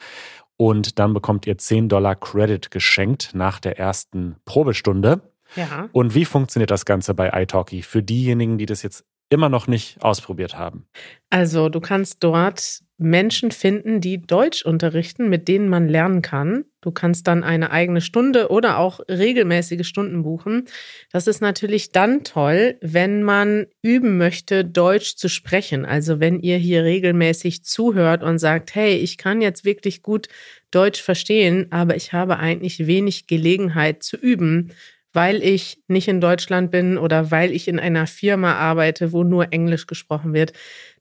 und 0.59 0.99
dann 0.99 1.15
bekommt 1.15 1.47
ihr 1.47 1.57
10 1.57 1.89
Dollar 1.89 2.17
Credit 2.17 2.71
geschenkt 2.71 3.31
nach 3.33 3.61
der 3.61 3.79
ersten 3.79 4.37
Probestunde. 4.45 5.23
Ja. 5.57 5.89
Und 5.93 6.15
wie 6.15 6.27
funktioniert 6.27 6.71
das 6.71 6.85
Ganze 6.85 7.15
bei 7.15 7.31
iTalki 7.33 7.81
für 7.81 8.03
diejenigen, 8.03 8.59
die 8.59 8.67
das 8.67 8.83
jetzt 8.83 9.05
immer 9.31 9.49
noch 9.49 9.67
nicht 9.67 10.03
ausprobiert 10.03 10.59
haben? 10.59 10.87
Also, 11.31 11.69
du 11.69 11.81
kannst 11.81 12.25
dort 12.25 12.83
Menschen 12.99 13.53
finden, 13.53 14.01
die 14.01 14.21
Deutsch 14.21 14.65
unterrichten, 14.65 15.29
mit 15.29 15.49
denen 15.49 15.69
man 15.69 15.89
lernen 15.89 16.23
kann. 16.23 16.65
Du 16.81 16.93
kannst 16.93 17.27
dann 17.27 17.43
eine 17.43 17.73
eigene 17.73 18.01
Stunde 18.01 18.51
oder 18.51 18.79
auch 18.79 19.01
regelmäßige 19.09 19.87
Stunden 19.87 20.23
buchen. 20.23 20.67
Das 21.11 21.27
ist 21.27 21.41
natürlich 21.41 21.91
dann 21.91 22.23
toll, 22.23 22.77
wenn 22.81 23.25
man 23.25 23.67
üben 23.83 24.17
möchte, 24.17 24.65
Deutsch 24.65 25.17
zu 25.17 25.29
sprechen. 25.29 25.85
Also 25.85 26.21
wenn 26.21 26.39
ihr 26.39 26.57
hier 26.57 26.85
regelmäßig 26.85 27.65
zuhört 27.65 28.23
und 28.23 28.39
sagt, 28.39 28.77
hey, 28.77 28.97
ich 28.97 29.19
kann 29.19 29.41
jetzt 29.41 29.65
wirklich 29.65 30.03
gut 30.03 30.29
Deutsch 30.71 31.03
verstehen, 31.03 31.67
aber 31.71 31.97
ich 31.97 32.13
habe 32.13 32.39
eigentlich 32.39 32.87
wenig 32.87 33.27
Gelegenheit 33.27 34.05
zu 34.05 34.17
üben, 34.17 34.73
weil 35.13 35.43
ich 35.43 35.83
nicht 35.89 36.07
in 36.07 36.21
Deutschland 36.21 36.71
bin 36.71 36.97
oder 36.97 37.33
weil 37.33 37.51
ich 37.51 37.67
in 37.67 37.81
einer 37.81 38.07
Firma 38.07 38.55
arbeite, 38.55 39.13
wo 39.13 39.25
nur 39.25 39.53
Englisch 39.53 39.87
gesprochen 39.87 40.33
wird, 40.33 40.53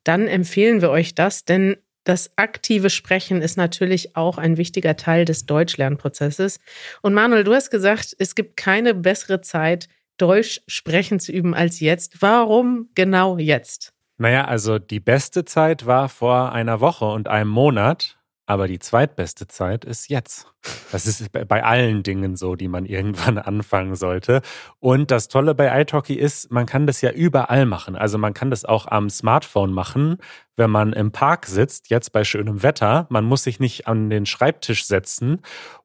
dann 0.03 0.27
empfehlen 0.27 0.81
wir 0.81 0.89
euch 0.89 1.13
das, 1.13 1.45
denn 1.45 1.75
das 2.07 2.31
aktive 2.37 2.89
Sprechen 2.89 3.41
ist 3.41 3.57
natürlich 3.57 4.15
auch 4.15 4.37
ein 4.37 4.55
wichtiger 4.55 4.95
Teil 4.95 5.25
des 5.25 5.45
Deutschlernprozesses. 5.45 6.61
Und 7.01 7.13
Manuel, 7.13 7.43
du 7.43 7.53
hast 7.53 7.69
gesagt, 7.69 8.15
es 8.17 8.33
gibt 8.33 8.55
keine 8.55 8.93
bessere 8.93 9.41
Zeit, 9.41 9.89
Deutsch 10.17 10.61
sprechen 10.67 11.19
zu 11.19 11.33
üben 11.33 11.53
als 11.53 11.81
jetzt. 11.81 12.21
Warum 12.21 12.89
genau 12.95 13.37
jetzt? 13.37 13.93
Naja, 14.17 14.45
also 14.45 14.79
die 14.79 15.01
beste 15.01 15.43
Zeit 15.43 15.85
war 15.85 16.07
vor 16.07 16.53
einer 16.53 16.79
Woche 16.79 17.05
und 17.05 17.27
einem 17.27 17.49
Monat. 17.49 18.16
Aber 18.49 18.69
die 18.69 18.79
zweitbeste 18.79 19.47
Zeit 19.47 19.83
ist 19.83 20.09
jetzt. 20.09 20.47
Das 20.93 21.05
ist 21.05 21.31
bei 21.31 21.63
allen 21.63 22.01
Dingen 22.01 22.37
so, 22.37 22.55
die 22.55 22.69
man 22.69 22.85
irgendwann 22.87 23.37
anfangen 23.37 23.95
sollte. 23.95 24.41
Und 24.79 25.11
das 25.11 25.27
Tolle 25.27 25.53
bei 25.53 25.81
iTalki 25.81 26.13
ist, 26.13 26.49
man 26.49 26.65
kann 26.65 26.87
das 26.87 27.01
ja 27.01 27.11
überall 27.11 27.65
machen. 27.65 27.97
Also 27.97 28.17
man 28.17 28.33
kann 28.33 28.49
das 28.49 28.63
auch 28.63 28.87
am 28.87 29.09
Smartphone 29.09 29.73
machen, 29.73 30.17
wenn 30.55 30.71
man 30.71 30.93
im 30.93 31.11
Park 31.11 31.45
sitzt, 31.45 31.89
jetzt 31.89 32.13
bei 32.13 32.23
schönem 32.23 32.63
Wetter. 32.63 33.05
Man 33.09 33.25
muss 33.25 33.43
sich 33.43 33.59
nicht 33.59 33.85
an 33.85 34.09
den 34.09 34.25
Schreibtisch 34.25 34.85
setzen. 34.85 35.41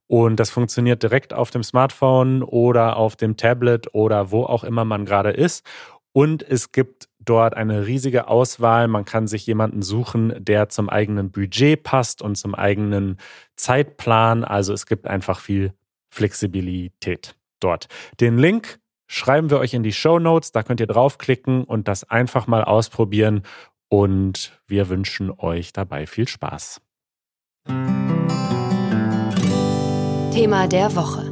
Und 0.07 0.37
das 0.37 0.51
funktioniert 0.51 1.03
direkt 1.03 1.35
auf 1.35 1.51
dem 1.51 1.65
Smartphone 1.65 2.45
oder 2.45 2.97
auf 2.97 3.17
dem 3.17 3.37
Tablet 3.37 3.93
oder 3.93 4.31
wo 4.31 4.45
auch 4.45 4.63
immer 4.63 4.85
man 4.85 5.05
gerade 5.05 5.31
ist. 5.31 5.67
Und 6.13 6.43
es 6.43 6.71
gibt 6.71 7.09
dort 7.25 7.55
eine 7.55 7.87
riesige 7.87 8.29
Auswahl. 8.29 8.89
Man 8.89 9.05
kann 9.05 9.27
sich 9.27 9.47
jemanden 9.47 9.83
suchen, 9.83 10.35
der 10.39 10.69
zum 10.69 10.89
eigenen 10.89 11.31
Budget 11.31 11.83
passt 11.83 12.23
und 12.23 12.37
zum 12.37 12.55
eigenen 12.55 13.19
Zeitplan. 13.57 14.45
Also 14.45 14.73
es 14.73 14.87
gibt 14.87 15.07
einfach 15.07 15.41
viel 15.41 15.73
Flexibilität 16.11 17.35
dort. 17.61 17.89
Den 18.21 18.39
Link 18.39 18.79
schreiben 19.07 19.51
wir 19.51 19.59
euch 19.59 19.75
in 19.75 19.83
die 19.83 19.93
Show 19.93 20.19
Notes. 20.19 20.53
Da 20.53 20.63
könnt 20.63 20.81
ihr 20.81 20.87
draufklicken 20.87 21.65
und 21.65 21.89
das 21.89 22.05
einfach 22.05 22.47
mal 22.47 22.65
ausprobieren. 22.65 23.43
Und 23.89 24.59
wir 24.67 24.89
wünschen 24.89 25.31
euch 25.31 25.73
dabei 25.73 26.07
viel 26.07 26.27
Spaß. 26.27 26.81
Thema 30.33 30.67
der 30.67 30.95
Woche. 30.97 31.32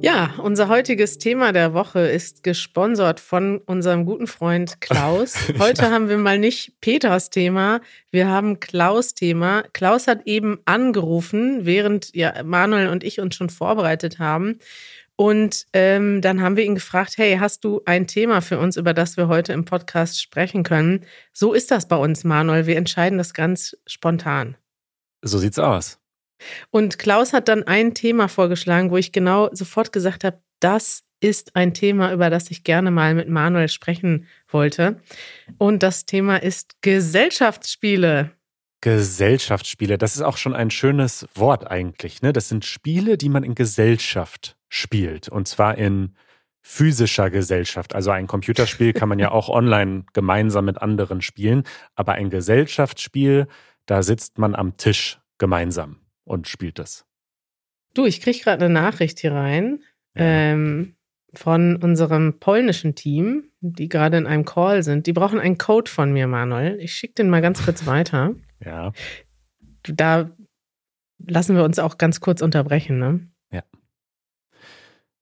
Ja, 0.00 0.34
unser 0.38 0.68
heutiges 0.68 1.18
Thema 1.18 1.52
der 1.52 1.74
Woche 1.74 1.98
ist 2.00 2.44
gesponsert 2.44 3.18
von 3.18 3.58
unserem 3.58 4.04
guten 4.04 4.28
Freund 4.28 4.80
Klaus. 4.80 5.36
Heute 5.58 5.90
haben 5.90 6.08
wir 6.08 6.18
mal 6.18 6.38
nicht 6.38 6.80
Peters 6.80 7.30
Thema, 7.30 7.80
wir 8.12 8.28
haben 8.28 8.60
Klaus 8.60 9.14
Thema. 9.14 9.64
Klaus 9.72 10.06
hat 10.06 10.26
eben 10.26 10.60
angerufen, 10.66 11.66
während 11.66 12.14
ja 12.14 12.44
Manuel 12.44 12.88
und 12.88 13.02
ich 13.02 13.20
uns 13.20 13.34
schon 13.34 13.50
vorbereitet 13.50 14.20
haben. 14.20 14.60
Und 15.16 15.66
ähm, 15.72 16.22
dann 16.22 16.40
haben 16.42 16.56
wir 16.56 16.64
ihn 16.64 16.76
gefragt, 16.76 17.14
hey, 17.16 17.38
hast 17.40 17.64
du 17.64 17.82
ein 17.84 18.06
Thema 18.06 18.40
für 18.40 18.60
uns, 18.60 18.76
über 18.76 18.94
das 18.94 19.16
wir 19.16 19.26
heute 19.26 19.52
im 19.52 19.64
Podcast 19.64 20.22
sprechen 20.22 20.62
können? 20.62 21.06
So 21.32 21.52
ist 21.54 21.72
das 21.72 21.88
bei 21.88 21.96
uns, 21.96 22.22
Manuel. 22.22 22.66
Wir 22.66 22.76
entscheiden 22.76 23.18
das 23.18 23.34
ganz 23.34 23.76
spontan. 23.84 24.56
So 25.22 25.38
sieht's 25.38 25.58
aus. 25.58 25.98
Und 26.70 26.98
Klaus 26.98 27.32
hat 27.32 27.48
dann 27.48 27.64
ein 27.64 27.94
Thema 27.94 28.28
vorgeschlagen, 28.28 28.90
wo 28.90 28.96
ich 28.96 29.12
genau 29.12 29.48
sofort 29.52 29.92
gesagt 29.92 30.24
habe, 30.24 30.40
das 30.60 31.04
ist 31.20 31.56
ein 31.56 31.74
Thema, 31.74 32.12
über 32.12 32.30
das 32.30 32.50
ich 32.50 32.64
gerne 32.64 32.90
mal 32.90 33.14
mit 33.14 33.28
Manuel 33.28 33.68
sprechen 33.68 34.26
wollte. 34.48 35.00
Und 35.58 35.82
das 35.82 36.06
Thema 36.06 36.36
ist 36.36 36.80
Gesellschaftsspiele. 36.82 38.30
Gesellschaftsspiele, 38.80 39.98
das 39.98 40.14
ist 40.14 40.22
auch 40.22 40.36
schon 40.36 40.54
ein 40.54 40.70
schönes 40.70 41.26
Wort 41.34 41.68
eigentlich. 41.68 42.22
Ne? 42.22 42.32
Das 42.32 42.48
sind 42.48 42.64
Spiele, 42.64 43.18
die 43.18 43.28
man 43.28 43.42
in 43.42 43.56
Gesellschaft 43.56 44.56
spielt. 44.68 45.28
Und 45.28 45.48
zwar 45.48 45.76
in 45.76 46.14
physischer 46.62 47.30
Gesellschaft. 47.30 47.94
Also 47.94 48.10
ein 48.10 48.28
Computerspiel 48.28 48.92
kann 48.92 49.08
man 49.08 49.18
ja 49.18 49.32
auch 49.32 49.48
online 49.48 50.04
gemeinsam 50.12 50.66
mit 50.66 50.80
anderen 50.80 51.22
spielen. 51.22 51.64
Aber 51.96 52.12
ein 52.12 52.30
Gesellschaftsspiel, 52.30 53.48
da 53.86 54.02
sitzt 54.02 54.38
man 54.38 54.54
am 54.54 54.76
Tisch 54.76 55.18
gemeinsam 55.38 55.96
und 56.28 56.48
spielt 56.48 56.78
es. 56.78 57.04
Du, 57.94 58.04
ich 58.04 58.20
kriege 58.20 58.38
gerade 58.38 58.64
eine 58.64 58.74
Nachricht 58.74 59.18
hier 59.18 59.32
rein. 59.32 59.82
Ja. 60.14 60.24
Ähm, 60.24 60.94
von 61.34 61.76
unserem 61.76 62.38
polnischen 62.38 62.94
Team, 62.94 63.50
die 63.60 63.88
gerade 63.88 64.16
in 64.16 64.26
einem 64.26 64.44
Call 64.44 64.82
sind. 64.82 65.06
Die 65.06 65.12
brauchen 65.12 65.38
einen 65.38 65.58
Code 65.58 65.90
von 65.90 66.12
mir, 66.12 66.26
Manuel. 66.26 66.80
Ich 66.80 66.94
schicke 66.94 67.14
den 67.14 67.30
mal 67.30 67.42
ganz 67.42 67.64
kurz 67.64 67.86
weiter. 67.86 68.34
Ja. 68.64 68.92
Da 69.82 70.30
lassen 71.18 71.56
wir 71.56 71.64
uns 71.64 71.78
auch 71.78 71.98
ganz 71.98 72.20
kurz 72.20 72.40
unterbrechen, 72.40 72.98
ne? 72.98 73.28
Ja. 73.50 73.62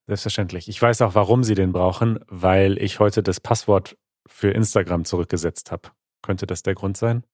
Selbstverständlich. 0.07 0.69
Ich 0.69 0.81
weiß 0.81 1.03
auch, 1.03 1.15
warum 1.15 1.43
sie 1.43 1.55
den 1.55 1.73
brauchen, 1.73 2.21
weil 2.29 2.81
ich 2.81 3.01
heute 3.01 3.23
das 3.23 3.41
Passwort 3.41 3.97
für 4.29 4.51
Instagram 4.51 5.05
zurückgesetzt 5.05 5.73
habe. 5.73 5.91
Könnte 6.23 6.47
das 6.47 6.63
der 6.63 6.75
Grund 6.75 6.97
sein? 6.97 7.25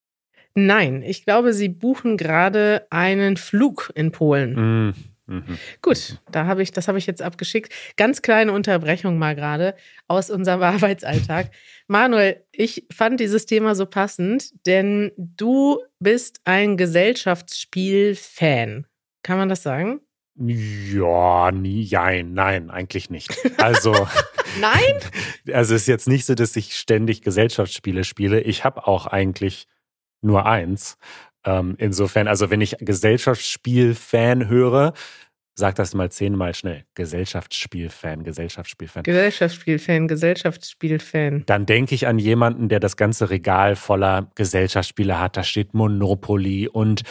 Nein, 0.55 1.03
ich 1.03 1.25
glaube, 1.25 1.53
sie 1.53 1.69
buchen 1.69 2.17
gerade 2.17 2.87
einen 2.91 3.37
Flug 3.37 3.91
in 3.95 4.13
Polen. 4.13 4.89
Mm. 4.89 4.95
Mhm. 5.27 5.59
Gut, 5.81 6.21
da 6.31 6.45
habe 6.47 6.63
ich, 6.63 6.71
das 6.73 6.89
habe 6.89 6.99
ich 6.99 7.07
jetzt 7.07 7.23
abgeschickt. 7.23 7.73
Ganz 7.97 8.21
kleine 8.23 8.53
Unterbrechung 8.53 9.19
mal 9.19 9.35
gerade 9.35 9.75
aus 10.09 10.31
unserem 10.31 10.63
Arbeitsalltag. 10.63 11.51
Manuel, 11.87 12.43
ich 12.53 12.87
fand 12.93 13.21
dieses 13.21 13.47
Thema 13.47 13.75
so 13.75 13.87
passend, 13.87 14.53
denn 14.67 15.13
du 15.17 15.81
bist 16.01 16.43
ein 16.45 16.77
Gesellschaftsspiel-Fan. 16.77 18.87
Kann 19.23 19.39
man 19.39 19.49
das 19.49 19.63
sagen? 19.63 20.01
Ja, 20.35 21.53
nie, 21.53 21.87
nein, 21.91 22.33
nein, 22.33 22.71
eigentlich 22.71 23.11
nicht. 23.11 23.37
Also. 23.61 23.93
nein? 24.61 24.81
Also 25.53 25.75
es 25.75 25.83
ist 25.83 25.89
jetzt 25.89 26.07
nicht 26.07 26.25
so, 26.25 26.37
dass 26.37 26.55
ich 26.55 26.77
ständig 26.77 27.23
Gesellschaftsspiele 27.23 28.05
spiele. 28.05 28.43
Ich 28.43 28.65
habe 28.65 28.87
auch 28.87 29.09
eigentlich 29.09 29.67
nur 30.23 30.47
eins. 30.47 30.97
Ähm, 31.45 31.75
insofern, 31.79 32.29
also 32.29 32.51
wenn 32.51 32.61
ich 32.61 32.77
Gesellschaftsspiel-Fan 32.79 34.49
höre, 34.49 34.93
sag 35.55 35.75
das 35.75 35.95
mal 35.95 36.11
zehnmal 36.11 36.55
schnell. 36.55 36.85
Gesellschaftsspiel-Fan, 36.95 38.25
Gesellschaftsspiel-Fan. 38.25 39.03
Gesellschaftsspiel-Fan, 39.03 40.09
Gesellschaftsspiel-Fan. 40.09 41.45
Dann 41.47 41.67
denke 41.67 41.95
ich 41.95 42.07
an 42.07 42.19
jemanden, 42.19 42.69
der 42.69 42.81
das 42.81 42.97
ganze 42.97 43.31
Regal 43.31 43.77
voller 43.77 44.31
Gesellschaftsspiele 44.35 45.19
hat. 45.19 45.37
Da 45.37 45.45
steht 45.45 45.75
Monopoly 45.75 46.69
und 46.69 47.03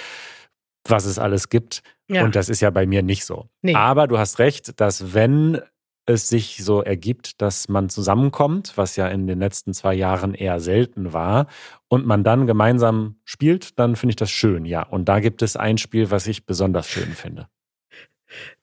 was 0.88 1.06
es 1.06 1.20
alles 1.20 1.50
gibt. 1.50 1.82
Ja. 2.08 2.24
Und 2.24 2.36
das 2.36 2.50
ist 2.50 2.62
ja 2.62 2.72
bei 2.72 2.86
mir 2.86 3.04
nicht 3.04 3.26
so. 3.26 3.48
Nee. 3.62 3.76
Aber 3.76 4.08
du 4.08 4.18
hast 4.18 4.40
recht, 4.40 4.80
dass 4.82 5.14
wenn 5.14 5.62
es 6.06 6.28
sich 6.28 6.64
so 6.64 6.82
ergibt, 6.82 7.42
dass 7.42 7.70
man 7.70 7.90
zusammenkommt, 7.90 8.74
was 8.76 8.96
ja 8.96 9.08
in 9.08 9.28
den 9.28 9.40
letzten 9.40 9.74
zwei 9.74 9.94
Jahren 9.94 10.34
eher 10.34 10.60
selten 10.60 11.14
war, 11.14 11.48
und 11.88 12.06
man 12.06 12.24
dann 12.24 12.48
gemeinsam 12.48 13.16
spielt, 13.24 13.78
dann 13.80 13.96
finde 13.96 14.12
ich 14.12 14.16
das 14.16 14.32
schön, 14.32 14.66
ja. 14.66 14.84
Und 14.84 15.06
da 15.06 15.20
gibt 15.20 15.42
es 15.42 15.56
ein 15.56 15.78
Spiel, 15.78 16.10
was 16.12 16.28
ich 16.28 16.46
besonders 16.46 16.88
schön 16.88 17.14
finde. 17.14 17.48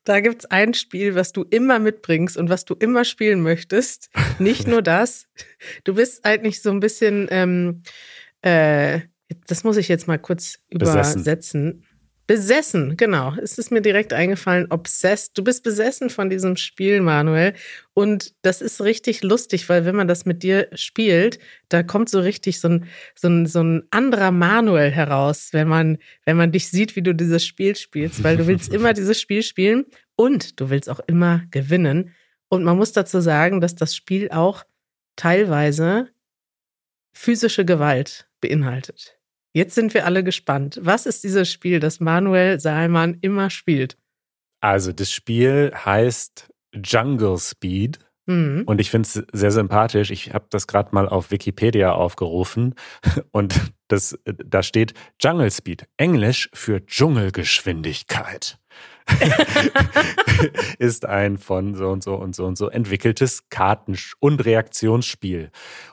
Da 0.03 0.19
gibt 0.19 0.43
es 0.43 0.45
ein 0.49 0.73
Spiel, 0.73 1.15
was 1.15 1.31
du 1.31 1.43
immer 1.43 1.79
mitbringst 1.79 2.37
und 2.37 2.49
was 2.49 2.65
du 2.65 2.73
immer 2.73 3.05
spielen 3.05 3.41
möchtest. 3.41 4.09
Nicht 4.39 4.67
nur 4.67 4.81
das. 4.81 5.27
Du 5.83 5.93
bist 5.93 6.23
halt 6.23 6.41
nicht 6.41 6.61
so 6.61 6.71
ein 6.71 6.79
bisschen, 6.79 7.27
ähm, 7.29 7.83
äh, 8.41 9.01
das 9.47 9.63
muss 9.63 9.77
ich 9.77 9.87
jetzt 9.87 10.07
mal 10.07 10.17
kurz 10.17 10.59
übersetzen. 10.69 11.23
Besessen. 11.23 11.85
Besessen, 12.29 12.95
genau. 12.95 13.33
Es 13.41 13.57
ist 13.57 13.71
mir 13.71 13.81
direkt 13.81 14.13
eingefallen, 14.13 14.67
obsessed. 14.69 15.35
Du 15.35 15.43
bist 15.43 15.63
besessen 15.63 16.11
von 16.11 16.29
diesem 16.29 16.57
Spiel, 16.57 17.01
Manuel. 17.01 17.55
Und 17.95 18.35
das 18.43 18.61
ist 18.61 18.81
richtig 18.81 19.23
lustig, 19.23 19.67
weil 19.67 19.83
wenn 19.83 19.95
man 19.95 20.07
das 20.07 20.27
mit 20.27 20.43
dir 20.43 20.67
spielt, 20.75 21.39
da 21.69 21.81
kommt 21.81 22.07
so 22.07 22.19
richtig 22.19 22.59
so 22.59 22.67
ein, 22.67 22.85
so 23.15 23.29
ein, 23.29 23.47
so 23.47 23.63
ein 23.63 23.81
anderer 23.89 24.29
Manuel 24.29 24.91
heraus, 24.91 25.53
wenn 25.53 25.67
man, 25.67 25.97
wenn 26.23 26.37
man 26.37 26.51
dich 26.51 26.67
sieht, 26.67 26.95
wie 26.95 27.01
du 27.01 27.15
dieses 27.15 27.43
Spiel 27.43 27.75
spielst, 27.75 28.23
weil 28.23 28.37
du 28.37 28.45
willst 28.45 28.71
immer 28.75 28.93
dieses 28.93 29.19
Spiel 29.19 29.41
spielen 29.41 29.85
und 30.15 30.59
du 30.59 30.69
willst 30.69 30.87
auch 30.87 30.99
immer 31.07 31.41
gewinnen. 31.49 32.13
Und 32.47 32.63
man 32.63 32.77
muss 32.77 32.91
dazu 32.91 33.21
sagen, 33.21 33.59
dass 33.59 33.73
das 33.73 33.95
Spiel 33.95 34.29
auch 34.29 34.65
teilweise 35.15 36.09
physische 37.11 37.65
Gewalt 37.65 38.29
beinhaltet. 38.39 39.18
Jetzt 39.53 39.75
sind 39.75 39.93
wir 39.93 40.05
alle 40.05 40.23
gespannt. 40.23 40.79
Was 40.81 41.05
ist 41.05 41.23
dieses 41.23 41.51
Spiel, 41.51 41.79
das 41.79 41.99
Manuel 41.99 42.59
Saalmann 42.59 43.17
immer 43.21 43.49
spielt? 43.49 43.97
Also, 44.61 44.91
das 44.91 45.11
Spiel 45.11 45.71
heißt 45.73 46.49
Jungle 46.73 47.37
Speed. 47.37 47.99
Mhm. 48.27 48.63
Und 48.65 48.79
ich 48.79 48.91
finde 48.91 49.07
es 49.07 49.23
sehr 49.33 49.51
sympathisch. 49.51 50.11
Ich 50.11 50.33
habe 50.33 50.45
das 50.51 50.67
gerade 50.67 50.89
mal 50.93 51.09
auf 51.09 51.31
Wikipedia 51.31 51.93
aufgerufen 51.93 52.75
und 53.31 53.59
das, 53.87 54.19
da 54.25 54.61
steht 54.61 54.93
Jungle 55.19 55.49
Speed, 55.49 55.87
Englisch 55.97 56.49
für 56.53 56.85
Dschungelgeschwindigkeit. 56.85 58.59
ist 60.79 61.05
ein 61.05 61.37
von 61.37 61.75
so 61.75 61.89
und 61.89 62.03
so 62.03 62.15
und 62.15 62.35
so 62.35 62.45
und 62.45 62.57
so 62.57 62.69
entwickeltes 62.69 63.49
Karten- 63.49 63.97
und 64.19 64.45
Reaktionsspiel. 64.45 65.51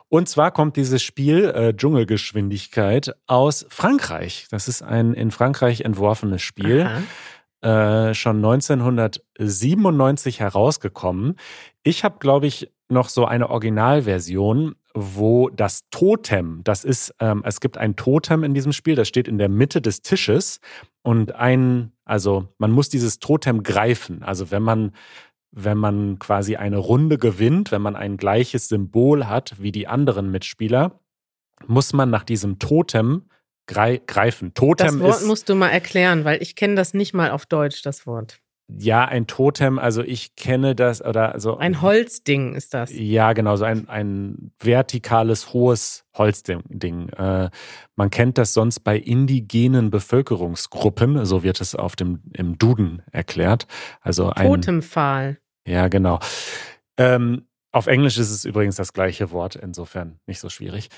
Und 0.09 0.29
zwar 0.29 0.53
kommt 0.53 0.77
dieses 0.77 1.03
Spiel 1.03 1.47
äh, 1.47 1.75
Dschungelgeschwindigkeit 1.75 3.15
aus 3.27 3.67
Frankreich. 3.69 4.47
Das 4.51 4.69
ist 4.69 4.83
ein 4.83 5.15
in 5.15 5.31
Frankreich 5.31 5.83
entworfenes 5.83 6.43
Spiel. 6.43 6.89
Äh, 7.63 8.13
schon 8.15 8.37
1997 8.37 10.41
herausgekommen. 10.41 11.37
Ich 11.83 12.05
habe, 12.05 12.17
glaube 12.21 12.47
ich, 12.47 12.71
noch 12.89 13.09
so 13.09 13.25
eine 13.25 13.51
Originalversion, 13.51 14.77
wo 14.95 15.51
das 15.51 15.89
Totem, 15.91 16.61
das 16.65 16.85
ist, 16.85 17.15
ähm, 17.19 17.43
es 17.45 17.59
gibt 17.61 17.79
ein 17.79 17.97
Totem 17.97 18.45
in 18.45 18.55
diesem 18.55 18.73
Spiel, 18.73 18.95
das 18.95 19.09
steht 19.09 19.27
in 19.27 19.39
der 19.39 19.49
Mitte 19.49 19.83
des 19.83 20.03
Tisches 20.03 20.61
und 21.03 21.35
ein, 21.35 21.91
also 22.07 22.49
man 22.57 22.71
muss 22.71 22.89
dieses 22.89 23.19
Totem 23.19 23.63
greifen. 23.63 24.23
Also 24.23 24.51
wenn 24.51 24.63
man 24.63 24.93
wenn 25.53 25.79
man 25.79 26.19
quasi 26.19 26.57
eine 26.57 26.77
Runde 26.77 27.17
gewinnt, 27.17 27.73
wenn 27.73 27.81
man 27.81 27.97
ein 27.97 28.19
gleiches 28.19 28.69
Symbol 28.69 29.27
hat 29.27 29.55
wie 29.59 29.73
die 29.73 29.89
anderen 29.89 30.31
Mitspieler, 30.31 31.01
muss 31.67 31.95
man 31.95 32.11
nach 32.11 32.25
diesem 32.25 32.59
Totem 32.59 33.31
greifen. 33.67 34.55
Totem 34.55 34.87
das 34.87 34.99
Wort 35.01 35.21
ist, 35.23 35.27
musst 35.27 35.49
du 35.49 35.55
mal 35.55 35.71
erklären, 35.71 36.25
weil 36.25 36.43
ich 36.43 36.57
kenne 36.57 36.75
das 36.75 36.95
nicht 36.95 37.15
mal 37.15 37.31
auf 37.31 37.47
Deutsch, 37.47 37.83
das 37.83 38.07
Wort. 38.07 38.39
Ja, 38.69 39.05
ein 39.05 39.29
Totem, 39.29 39.79
also 39.79 40.03
ich 40.03 40.35
kenne 40.35 40.75
das 40.75 41.01
oder 41.01 41.39
so. 41.39 41.57
Ein 41.57 41.83
Holzding 41.83 42.55
ist 42.55 42.75
das. 42.75 42.91
Ja, 42.93 43.33
genau, 43.33 43.55
so 43.57 43.65
ein, 43.65 43.89
ein 43.89 44.51
vertikales, 44.59 45.53
hohes 45.53 46.05
Holzding. 46.15 47.09
Äh, 47.11 47.51
man 47.95 48.11
kennt 48.11 48.39
das 48.39 48.53
sonst 48.53 48.81
bei 48.81 48.99
indigenen 48.99 49.91
Bevölkerungsgruppen, 49.91 51.25
so 51.27 51.45
wird 51.45 51.61
es 51.61 51.77
auf 51.77 51.95
dem, 51.95 52.23
im 52.33 52.59
Duden 52.59 53.03
erklärt. 53.13 53.69
Also 54.01 54.31
ein 54.31 54.47
Totempfahl. 54.47 55.39
Ja, 55.67 55.87
genau. 55.87 56.19
Ähm, 56.97 57.47
auf 57.71 57.87
Englisch 57.87 58.19
ist 58.19 58.31
es 58.31 58.45
übrigens 58.45 58.77
das 58.77 58.93
gleiche 58.93 59.31
Wort, 59.31 59.55
insofern 59.55 60.19
nicht 60.27 60.41
so 60.41 60.49
schwierig. 60.49 60.89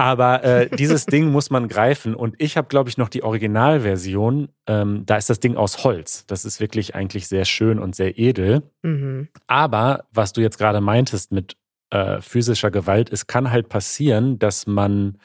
Aber 0.00 0.42
äh, 0.44 0.70
dieses 0.70 1.04
Ding 1.04 1.30
muss 1.30 1.50
man 1.50 1.68
greifen. 1.68 2.14
Und 2.14 2.34
ich 2.38 2.56
habe, 2.56 2.68
glaube 2.68 2.88
ich, 2.88 2.96
noch 2.96 3.10
die 3.10 3.22
Originalversion. 3.22 4.48
Ähm, 4.66 5.04
da 5.04 5.18
ist 5.18 5.28
das 5.28 5.40
Ding 5.40 5.56
aus 5.56 5.84
Holz. 5.84 6.24
Das 6.26 6.46
ist 6.46 6.58
wirklich 6.58 6.94
eigentlich 6.94 7.28
sehr 7.28 7.44
schön 7.44 7.78
und 7.78 7.94
sehr 7.94 8.18
edel. 8.18 8.62
Mhm. 8.80 9.28
Aber 9.46 10.06
was 10.10 10.32
du 10.32 10.40
jetzt 10.40 10.56
gerade 10.56 10.80
meintest 10.80 11.32
mit 11.32 11.58
äh, 11.90 12.22
physischer 12.22 12.70
Gewalt, 12.70 13.12
es 13.12 13.26
kann 13.26 13.50
halt 13.50 13.68
passieren, 13.68 14.38
dass 14.38 14.66
man, 14.66 15.18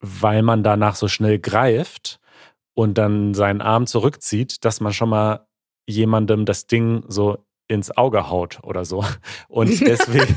weil 0.00 0.42
man 0.42 0.62
danach 0.62 0.96
so 0.96 1.08
schnell 1.08 1.38
greift 1.38 2.20
und 2.74 2.98
dann 2.98 3.32
seinen 3.32 3.62
Arm 3.62 3.86
zurückzieht, 3.86 4.66
dass 4.66 4.82
man 4.82 4.92
schon 4.92 5.08
mal 5.08 5.46
jemandem 5.86 6.44
das 6.44 6.66
Ding 6.66 7.04
so 7.08 7.38
ins 7.68 7.96
Auge 7.96 8.28
haut 8.28 8.58
oder 8.64 8.84
so. 8.84 9.02
Und 9.48 9.80
deswegen, 9.80 10.36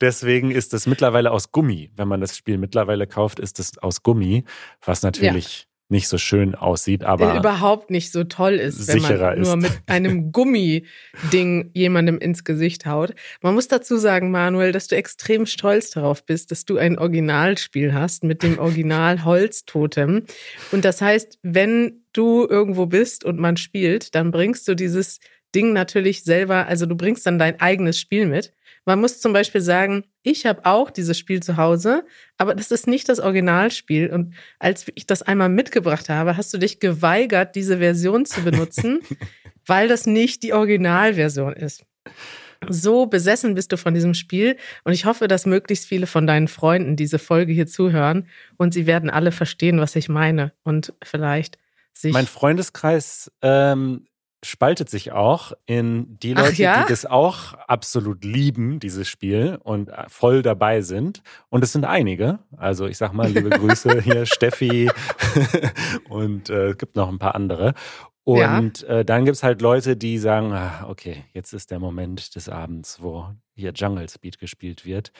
deswegen 0.00 0.50
ist 0.50 0.74
es 0.74 0.86
mittlerweile 0.86 1.30
aus 1.30 1.52
Gummi. 1.52 1.90
Wenn 1.96 2.08
man 2.08 2.20
das 2.20 2.36
Spiel 2.36 2.58
mittlerweile 2.58 3.06
kauft, 3.06 3.38
ist 3.38 3.58
es 3.58 3.78
aus 3.78 4.02
Gummi, 4.02 4.44
was 4.84 5.02
natürlich 5.02 5.60
ja. 5.60 5.64
nicht 5.88 6.08
so 6.08 6.18
schön 6.18 6.54
aussieht, 6.54 7.04
aber 7.04 7.36
überhaupt 7.36 7.90
nicht 7.90 8.10
so 8.10 8.24
toll 8.24 8.54
ist, 8.54 8.88
wenn 8.88 9.02
man 9.02 9.40
nur 9.40 9.56
mit 9.56 9.72
einem 9.86 10.32
Gummiding 10.32 11.70
jemandem 11.74 12.18
ins 12.18 12.44
Gesicht 12.44 12.86
haut. 12.86 13.14
Man 13.42 13.54
muss 13.54 13.68
dazu 13.68 13.96
sagen, 13.96 14.30
Manuel, 14.30 14.72
dass 14.72 14.88
du 14.88 14.96
extrem 14.96 15.46
stolz 15.46 15.90
darauf 15.90 16.24
bist, 16.24 16.50
dass 16.50 16.64
du 16.64 16.78
ein 16.78 16.98
Originalspiel 16.98 17.94
hast 17.94 18.24
mit 18.24 18.42
dem 18.42 18.58
Original 18.58 19.24
Holztotem. 19.24 20.24
Und 20.72 20.84
das 20.84 21.00
heißt, 21.00 21.38
wenn 21.42 22.04
du 22.12 22.46
irgendwo 22.48 22.86
bist 22.86 23.24
und 23.24 23.38
man 23.38 23.56
spielt, 23.56 24.14
dann 24.14 24.30
bringst 24.30 24.66
du 24.68 24.74
dieses 24.74 25.20
Ding 25.54 25.72
natürlich 25.72 26.24
selber, 26.24 26.66
also 26.66 26.86
du 26.86 26.96
bringst 26.96 27.26
dann 27.26 27.38
dein 27.38 27.60
eigenes 27.60 27.98
Spiel 27.98 28.26
mit. 28.26 28.52
Man 28.84 29.00
muss 29.00 29.20
zum 29.20 29.32
Beispiel 29.32 29.60
sagen, 29.60 30.04
ich 30.22 30.46
habe 30.46 30.64
auch 30.64 30.90
dieses 30.90 31.18
Spiel 31.18 31.42
zu 31.42 31.56
Hause, 31.56 32.04
aber 32.36 32.54
das 32.54 32.70
ist 32.70 32.86
nicht 32.86 33.08
das 33.08 33.18
Originalspiel. 33.20 34.10
Und 34.10 34.34
als 34.58 34.86
ich 34.94 35.06
das 35.06 35.22
einmal 35.22 35.48
mitgebracht 35.48 36.08
habe, 36.08 36.36
hast 36.36 36.52
du 36.52 36.58
dich 36.58 36.80
geweigert, 36.80 37.54
diese 37.56 37.78
Version 37.78 38.26
zu 38.26 38.42
benutzen, 38.42 39.00
weil 39.66 39.88
das 39.88 40.06
nicht 40.06 40.42
die 40.42 40.52
Originalversion 40.52 41.54
ist. 41.54 41.84
So 42.68 43.06
besessen 43.06 43.54
bist 43.54 43.72
du 43.72 43.76
von 43.76 43.94
diesem 43.94 44.14
Spiel 44.14 44.56
und 44.84 44.92
ich 44.92 45.04
hoffe, 45.04 45.28
dass 45.28 45.44
möglichst 45.44 45.86
viele 45.86 46.06
von 46.06 46.26
deinen 46.26 46.48
Freunden 46.48 46.96
diese 46.96 47.18
Folge 47.18 47.52
hier 47.52 47.66
zuhören 47.66 48.28
und 48.56 48.72
sie 48.72 48.86
werden 48.86 49.10
alle 49.10 49.32
verstehen, 49.32 49.80
was 49.80 49.96
ich 49.96 50.08
meine 50.08 50.52
und 50.62 50.94
vielleicht 51.02 51.58
sich. 51.92 52.12
Mein 52.12 52.26
Freundeskreis 52.26 53.30
ähm, 53.42 54.06
spaltet 54.44 54.90
sich 54.90 55.12
auch 55.12 55.52
in 55.66 56.18
die 56.18 56.34
Leute, 56.34 56.62
ja? 56.62 56.82
die 56.82 56.88
das 56.90 57.06
auch 57.06 57.54
absolut 57.66 58.24
lieben, 58.24 58.78
dieses 58.80 59.08
Spiel 59.08 59.58
und 59.62 59.88
äh, 59.88 60.04
voll 60.08 60.42
dabei 60.42 60.82
sind. 60.82 61.22
Und 61.48 61.64
es 61.64 61.72
sind 61.72 61.84
einige. 61.84 62.38
Also 62.56 62.86
ich 62.86 62.98
sag 62.98 63.12
mal, 63.12 63.28
liebe 63.28 63.50
Grüße 63.58 64.00
hier, 64.00 64.26
Steffi 64.26 64.90
und 66.08 66.50
äh, 66.50 66.70
es 66.70 66.78
gibt 66.78 66.96
noch 66.96 67.08
ein 67.08 67.18
paar 67.18 67.34
andere. 67.34 67.74
Und 68.24 68.80
ja. 68.80 69.00
äh, 69.00 69.04
dann 69.04 69.26
gibt 69.26 69.36
es 69.36 69.42
halt 69.42 69.60
Leute, 69.60 69.96
die 69.96 70.18
sagen, 70.18 70.52
ah, 70.52 70.86
okay, 70.88 71.24
jetzt 71.34 71.52
ist 71.52 71.70
der 71.70 71.78
Moment 71.78 72.34
des 72.34 72.48
Abends, 72.48 73.02
wo 73.02 73.28
hier 73.54 73.72
Jungle 73.72 74.08
Speed 74.08 74.38
gespielt 74.38 74.86
wird. 74.86 75.12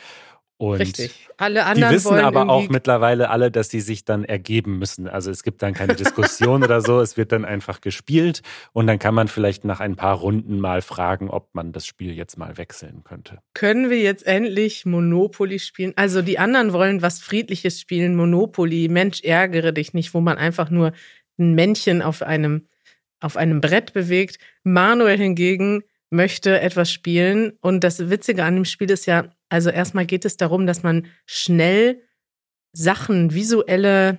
Und 0.56 0.76
Richtig. 0.76 1.28
Alle 1.36 1.64
anderen 1.64 1.90
die 1.90 1.96
wissen 1.96 2.14
aber 2.14 2.48
auch 2.48 2.68
mittlerweile 2.68 3.28
alle, 3.28 3.50
dass 3.50 3.70
sie 3.70 3.80
sich 3.80 4.04
dann 4.04 4.24
ergeben 4.24 4.78
müssen. 4.78 5.08
Also 5.08 5.32
es 5.32 5.42
gibt 5.42 5.62
dann 5.62 5.74
keine 5.74 5.96
Diskussion 5.96 6.62
oder 6.62 6.80
so. 6.80 7.00
Es 7.00 7.16
wird 7.16 7.32
dann 7.32 7.44
einfach 7.44 7.80
gespielt 7.80 8.42
und 8.72 8.86
dann 8.86 9.00
kann 9.00 9.14
man 9.14 9.26
vielleicht 9.26 9.64
nach 9.64 9.80
ein 9.80 9.96
paar 9.96 10.16
Runden 10.16 10.60
mal 10.60 10.80
fragen, 10.80 11.28
ob 11.28 11.52
man 11.54 11.72
das 11.72 11.86
Spiel 11.86 12.14
jetzt 12.14 12.38
mal 12.38 12.56
wechseln 12.56 13.02
könnte. 13.02 13.40
Können 13.54 13.90
wir 13.90 14.00
jetzt 14.00 14.24
endlich 14.26 14.86
Monopoly 14.86 15.58
spielen? 15.58 15.92
Also 15.96 16.22
die 16.22 16.38
anderen 16.38 16.72
wollen 16.72 17.02
was 17.02 17.18
Friedliches 17.18 17.80
spielen, 17.80 18.14
Monopoly, 18.14 18.88
Mensch, 18.88 19.22
ärgere 19.22 19.72
dich 19.72 19.92
nicht, 19.92 20.14
wo 20.14 20.20
man 20.20 20.38
einfach 20.38 20.70
nur 20.70 20.92
ein 21.36 21.54
Männchen 21.54 22.00
auf 22.00 22.22
einem, 22.22 22.68
auf 23.18 23.36
einem 23.36 23.60
Brett 23.60 23.92
bewegt. 23.92 24.38
Manuel 24.62 25.18
hingegen 25.18 25.82
möchte 26.10 26.60
etwas 26.60 26.90
spielen. 26.90 27.52
Und 27.60 27.84
das 27.84 28.10
Witzige 28.10 28.44
an 28.44 28.54
dem 28.54 28.64
Spiel 28.64 28.90
ist 28.90 29.06
ja, 29.06 29.30
also 29.48 29.70
erstmal 29.70 30.06
geht 30.06 30.24
es 30.24 30.36
darum, 30.36 30.66
dass 30.66 30.82
man 30.82 31.06
schnell 31.26 32.02
Sachen, 32.72 33.34
visuelle 33.34 34.18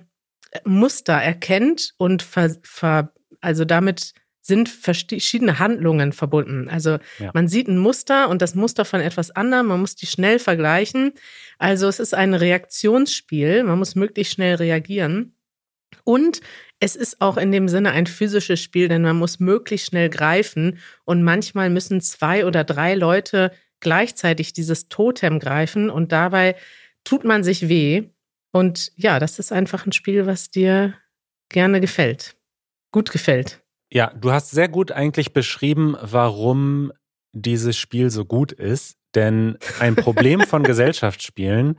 Muster 0.64 1.14
erkennt 1.14 1.94
und 1.98 2.22
ver, 2.22 2.56
ver, 2.62 3.12
also 3.40 3.64
damit 3.64 4.14
sind 4.46 4.68
verschiedene 4.68 5.58
Handlungen 5.58 6.12
verbunden. 6.12 6.68
Also 6.68 6.98
ja. 7.18 7.32
man 7.34 7.48
sieht 7.48 7.66
ein 7.66 7.78
Muster 7.78 8.28
und 8.28 8.42
das 8.42 8.54
Muster 8.54 8.84
von 8.84 9.00
etwas 9.00 9.32
anderem, 9.32 9.66
man 9.66 9.80
muss 9.80 9.96
die 9.96 10.06
schnell 10.06 10.38
vergleichen. 10.38 11.12
Also 11.58 11.88
es 11.88 11.98
ist 11.98 12.14
ein 12.14 12.32
Reaktionsspiel, 12.32 13.64
man 13.64 13.78
muss 13.78 13.96
möglichst 13.96 14.34
schnell 14.34 14.54
reagieren. 14.54 15.34
Und 16.04 16.40
es 16.80 16.96
ist 16.96 17.20
auch 17.20 17.36
in 17.36 17.52
dem 17.52 17.68
Sinne 17.68 17.92
ein 17.92 18.06
physisches 18.06 18.60
Spiel, 18.60 18.88
denn 18.88 19.02
man 19.02 19.16
muss 19.16 19.40
möglichst 19.40 19.88
schnell 19.88 20.10
greifen 20.10 20.78
und 21.04 21.22
manchmal 21.22 21.70
müssen 21.70 22.00
zwei 22.00 22.44
oder 22.44 22.64
drei 22.64 22.94
Leute 22.94 23.52
gleichzeitig 23.80 24.52
dieses 24.52 24.88
Totem 24.88 25.38
greifen 25.38 25.90
und 25.90 26.12
dabei 26.12 26.56
tut 27.04 27.24
man 27.24 27.44
sich 27.44 27.68
weh. 27.68 28.10
Und 28.52 28.92
ja, 28.96 29.18
das 29.18 29.38
ist 29.38 29.52
einfach 29.52 29.86
ein 29.86 29.92
Spiel, 29.92 30.26
was 30.26 30.50
dir 30.50 30.94
gerne 31.48 31.80
gefällt. 31.80 32.36
Gut 32.90 33.10
gefällt. 33.10 33.62
Ja, 33.90 34.12
du 34.14 34.32
hast 34.32 34.50
sehr 34.50 34.68
gut 34.68 34.92
eigentlich 34.92 35.32
beschrieben, 35.32 35.96
warum 36.00 36.92
dieses 37.32 37.76
Spiel 37.76 38.10
so 38.10 38.24
gut 38.24 38.52
ist. 38.52 38.96
Denn 39.14 39.58
ein 39.78 39.96
Problem 39.96 40.40
von 40.40 40.62
Gesellschaftsspielen 40.64 41.78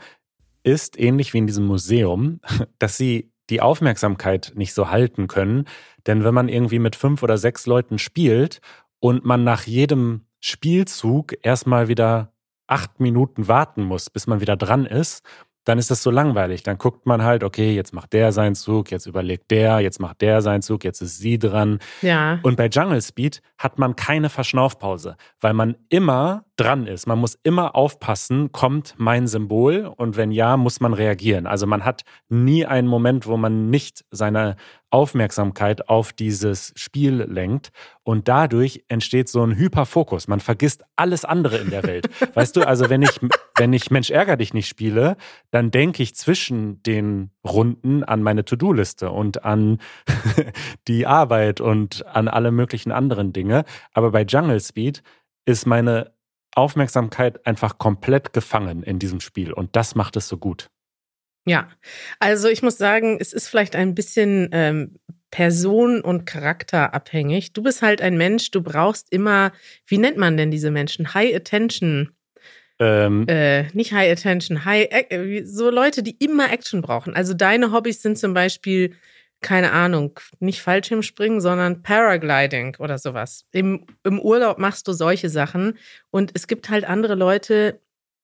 ist 0.63 0.99
ähnlich 0.99 1.33
wie 1.33 1.39
in 1.39 1.47
diesem 1.47 1.65
Museum, 1.65 2.39
dass 2.79 2.97
sie 2.97 3.31
die 3.49 3.61
Aufmerksamkeit 3.61 4.53
nicht 4.55 4.73
so 4.73 4.89
halten 4.89 5.27
können. 5.27 5.65
Denn 6.05 6.23
wenn 6.23 6.33
man 6.33 6.49
irgendwie 6.49 6.79
mit 6.79 6.95
fünf 6.95 7.23
oder 7.23 7.37
sechs 7.37 7.65
Leuten 7.65 7.99
spielt 7.99 8.61
und 8.99 9.25
man 9.25 9.43
nach 9.43 9.63
jedem 9.63 10.25
Spielzug 10.39 11.33
erstmal 11.41 11.87
wieder 11.87 12.33
acht 12.67 12.99
Minuten 12.99 13.47
warten 13.47 13.83
muss, 13.83 14.09
bis 14.09 14.27
man 14.27 14.41
wieder 14.41 14.57
dran 14.57 14.85
ist, 14.85 15.23
dann 15.67 15.79
ist 15.79 15.91
das 15.91 16.01
so 16.01 16.11
langweilig. 16.11 16.63
Dann 16.63 16.77
guckt 16.77 17.05
man 17.05 17.23
halt, 17.23 17.43
okay, 17.43 17.75
jetzt 17.75 17.93
macht 17.93 18.13
der 18.13 18.31
seinen 18.31 18.55
Zug, 18.55 18.89
jetzt 18.89 19.05
überlegt 19.05 19.51
der, 19.51 19.79
jetzt 19.81 19.99
macht 19.99 20.21
der 20.21 20.41
seinen 20.41 20.61
Zug, 20.61 20.85
jetzt 20.85 21.01
ist 21.01 21.17
sie 21.17 21.37
dran. 21.37 21.79
Ja. 22.01 22.39
Und 22.43 22.55
bei 22.55 22.67
Jungle 22.67 23.01
Speed 23.01 23.41
hat 23.57 23.77
man 23.77 23.97
keine 23.97 24.29
Verschnaufpause, 24.29 25.17
weil 25.41 25.53
man 25.53 25.75
immer 25.89 26.45
dran 26.55 26.87
ist. 26.87 27.05
Man 27.05 27.19
muss 27.19 27.37
immer 27.43 27.75
aufpassen, 27.75 28.51
kommt 28.51 28.95
mein 28.97 29.27
Symbol 29.27 29.91
und 29.97 30.15
wenn 30.15 30.31
ja, 30.31 30.55
muss 30.55 30.79
man 30.79 30.93
reagieren. 30.93 31.47
Also 31.47 31.67
man 31.67 31.83
hat 31.83 32.03
nie 32.29 32.65
einen 32.65 32.87
Moment, 32.87 33.27
wo 33.27 33.35
man 33.35 33.69
nicht 33.69 34.05
seine 34.09 34.55
Aufmerksamkeit 34.89 35.89
auf 35.89 36.13
dieses 36.13 36.73
Spiel 36.75 37.23
lenkt. 37.23 37.69
Und 38.03 38.27
dadurch 38.27 38.85
entsteht 38.87 39.27
so 39.27 39.43
ein 39.43 39.57
Hyperfokus. 39.57 40.27
Man 40.27 40.39
vergisst 40.39 40.83
alles 40.95 41.25
andere 41.25 41.57
in 41.57 41.69
der 41.69 41.83
Welt. 41.83 42.09
weißt 42.35 42.55
du, 42.55 42.61
also 42.65 42.89
wenn 42.89 43.01
ich, 43.01 43.19
wenn 43.57 43.73
ich 43.73 43.91
Mensch 43.91 44.09
ärger 44.09 44.37
dich 44.37 44.53
nicht 44.53 44.67
spiele, 44.67 45.17
dann 45.51 45.71
denke 45.71 46.03
ich 46.03 46.15
zwischen 46.15 46.81
den 46.83 47.31
Runden 47.45 48.03
an 48.03 48.23
meine 48.23 48.45
To-Do-Liste 48.45 49.11
und 49.11 49.43
an 49.43 49.79
die 50.87 51.05
Arbeit 51.05 51.59
und 51.59 52.05
an 52.05 52.27
alle 52.27 52.51
möglichen 52.51 52.91
anderen 52.91 53.33
Dinge. 53.33 53.65
Aber 53.93 54.11
bei 54.11 54.23
Jungle 54.23 54.61
Speed 54.61 55.03
ist 55.45 55.65
meine 55.65 56.13
Aufmerksamkeit 56.55 57.45
einfach 57.45 57.77
komplett 57.77 58.33
gefangen 58.33 58.83
in 58.83 58.99
diesem 58.99 59.19
Spiel. 59.19 59.53
Und 59.53 59.75
das 59.75 59.95
macht 59.95 60.15
es 60.15 60.27
so 60.27 60.37
gut. 60.37 60.69
Ja, 61.47 61.69
also 62.19 62.49
ich 62.49 62.61
muss 62.61 62.77
sagen, 62.77 63.17
es 63.21 63.31
ist 63.31 63.47
vielleicht 63.47 63.77
ein 63.77 63.95
bisschen 63.95 64.49
ähm, 64.51 64.99
person- 65.31 66.01
und 66.01 66.25
charakterabhängig. 66.25 67.53
Du 67.53 67.63
bist 67.63 67.81
halt 67.81 68.01
ein 68.01 68.17
Mensch, 68.17 68.51
du 68.51 68.61
brauchst 68.61 69.11
immer, 69.13 69.53
wie 69.85 69.97
nennt 69.97 70.17
man 70.17 70.35
denn 70.35 70.51
diese 70.51 70.71
Menschen? 70.71 71.13
High 71.13 71.33
Attention. 71.33 72.11
Ähm, 72.79 73.25
äh, 73.29 73.63
nicht 73.71 73.93
High 73.93 74.11
Attention, 74.11 74.65
High, 74.65 74.87
äh, 74.91 75.43
so 75.45 75.69
Leute, 75.69 76.03
die 76.03 76.17
immer 76.19 76.51
Action 76.51 76.81
brauchen. 76.81 77.15
Also 77.15 77.33
deine 77.33 77.71
Hobbys 77.71 78.01
sind 78.01 78.17
zum 78.17 78.33
Beispiel, 78.33 78.95
keine 79.39 79.71
Ahnung, 79.71 80.19
nicht 80.39 80.61
Fallschirmspringen, 80.61 81.39
sondern 81.39 81.81
Paragliding 81.81 82.75
oder 82.79 82.97
sowas. 82.97 83.45
Im, 83.53 83.85
Im 84.03 84.19
Urlaub 84.19 84.59
machst 84.59 84.85
du 84.89 84.91
solche 84.91 85.29
Sachen 85.29 85.77
und 86.11 86.31
es 86.33 86.45
gibt 86.47 86.69
halt 86.69 86.83
andere 86.83 87.15
Leute, 87.15 87.79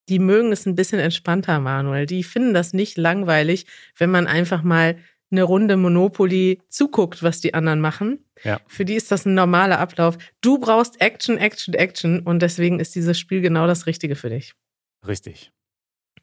die 0.10 0.20
mögen 0.20 0.52
es 0.52 0.66
ein 0.66 0.76
bisschen 0.76 1.00
entspannter, 1.00 1.60
Manuel. 1.60 2.06
Die 2.06 2.24
finden 2.24 2.54
das 2.54 2.74
nicht 2.74 2.98
langweilig, 2.98 3.66
wenn 3.98 4.12
man 4.12 4.28
einfach 4.28 4.64
mal 4.64 4.98
eine 5.32 5.44
Runde 5.44 5.78
Monopoly 5.78 6.62
zuguckt, 6.70 7.24
was 7.24 7.42
die 7.42 7.54
anderen 7.54 7.82
machen. 7.82 8.24
Ja. 8.44 8.60
Für 8.68 8.86
die 8.86 8.96
ist 8.96 9.12
das 9.12 9.26
ein 9.26 9.34
normaler 9.34 9.80
Ablauf. 9.80 10.18
Du 10.42 10.60
brauchst 10.60 11.02
Action, 11.02 11.38
Action, 11.38 11.74
Action 11.74 12.20
und 12.20 12.42
deswegen 12.42 12.80
ist 12.80 12.96
dieses 12.96 13.18
Spiel 13.18 13.42
genau 13.42 13.66
das 13.66 13.88
Richtige 13.88 14.16
für 14.16 14.30
dich. 14.30 14.54
Richtig. 15.08 15.52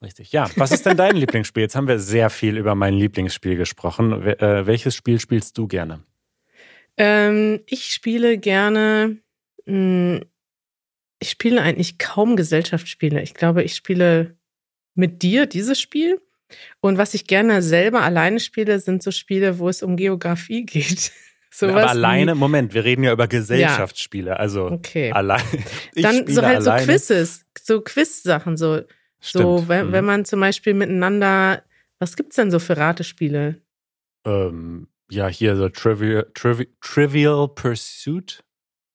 Richtig. 0.03 0.33
Ja, 0.33 0.49
was 0.57 0.73
ist 0.73 0.87
denn 0.87 0.97
dein 0.97 1.17
Lieblingsspiel? 1.17 1.63
Jetzt 1.63 1.77
haben 1.77 1.89
wir 1.89 1.99
sehr 1.99 2.31
viel 2.31 2.57
über 2.57 2.75
mein 2.75 2.95
Lieblingsspiel 2.95 3.57
gesprochen. 3.57 4.13
Äh, 4.13 4.67
welches 4.67 4.95
Spiel 4.95 5.21
spielst 5.21 5.59
du 5.59 5.67
gerne? 5.67 6.05
Ähm, 6.97 7.61
ich 7.67 7.93
spiele 7.93 8.39
gerne 8.39 9.19
mh, 9.67 10.21
hm, 10.21 10.25
ich 11.21 11.31
spiele 11.31 11.63
eigentlich 11.63 11.99
kaum 11.99 12.35
Gesellschaftsspiele. 12.35 13.23
Ich 13.23 13.35
glaube, 13.35 13.63
ich 13.63 13.75
spiele 13.75 14.37
mit 14.95 15.23
dir 15.23 15.47
dieses 15.47 15.81
Spiel. 15.81 16.21
Und 16.81 16.99
was 16.99 17.15
ich 17.15 17.27
gerne 17.27 17.63
selber 17.63 18.03
alleine 18.03 18.41
spiele, 18.41 18.81
sind 18.81 19.03
so 19.03 19.13
Spiele, 19.13 19.59
wo 19.59 19.69
es 19.69 19.83
um 19.83 19.97
Geografie 19.97 20.65
geht. 20.67 21.13
Sowas 21.53 21.77
aber 21.77 21.91
alleine, 21.91 22.35
wie, 22.35 22.39
Moment, 22.39 22.75
wir 22.75 22.85
reden 22.85 23.03
ja 23.03 23.13
über 23.13 23.27
Gesellschaftsspiele, 23.27 24.39
also 24.39 24.67
okay. 24.67 25.11
allein. 25.13 25.43
Dann 25.95 26.27
so 26.29 26.43
halt 26.43 26.59
alleine. 26.59 26.81
so 26.81 26.87
Quizzes, 26.87 27.45
so 27.61 27.81
Quiz-Sachen, 27.81 28.57
so, 28.57 28.83
so 29.21 29.69
wenn, 29.69 29.89
mhm. 29.89 29.93
wenn 29.93 30.05
man 30.05 30.25
zum 30.25 30.39
Beispiel 30.39 30.75
miteinander, 30.75 31.65
was 31.99 32.15
gibt's 32.15 32.37
denn 32.37 32.53
so 32.53 32.61
für 32.61 32.77
Ratespiele? 32.77 33.61
Ähm, 34.25 34.87
ja, 35.11 35.27
hier 35.27 35.57
so 35.57 35.69
Trivial, 35.69 36.31
Trivial, 36.35 36.69
Trivial 36.81 37.49
Pursuit. 37.49 38.45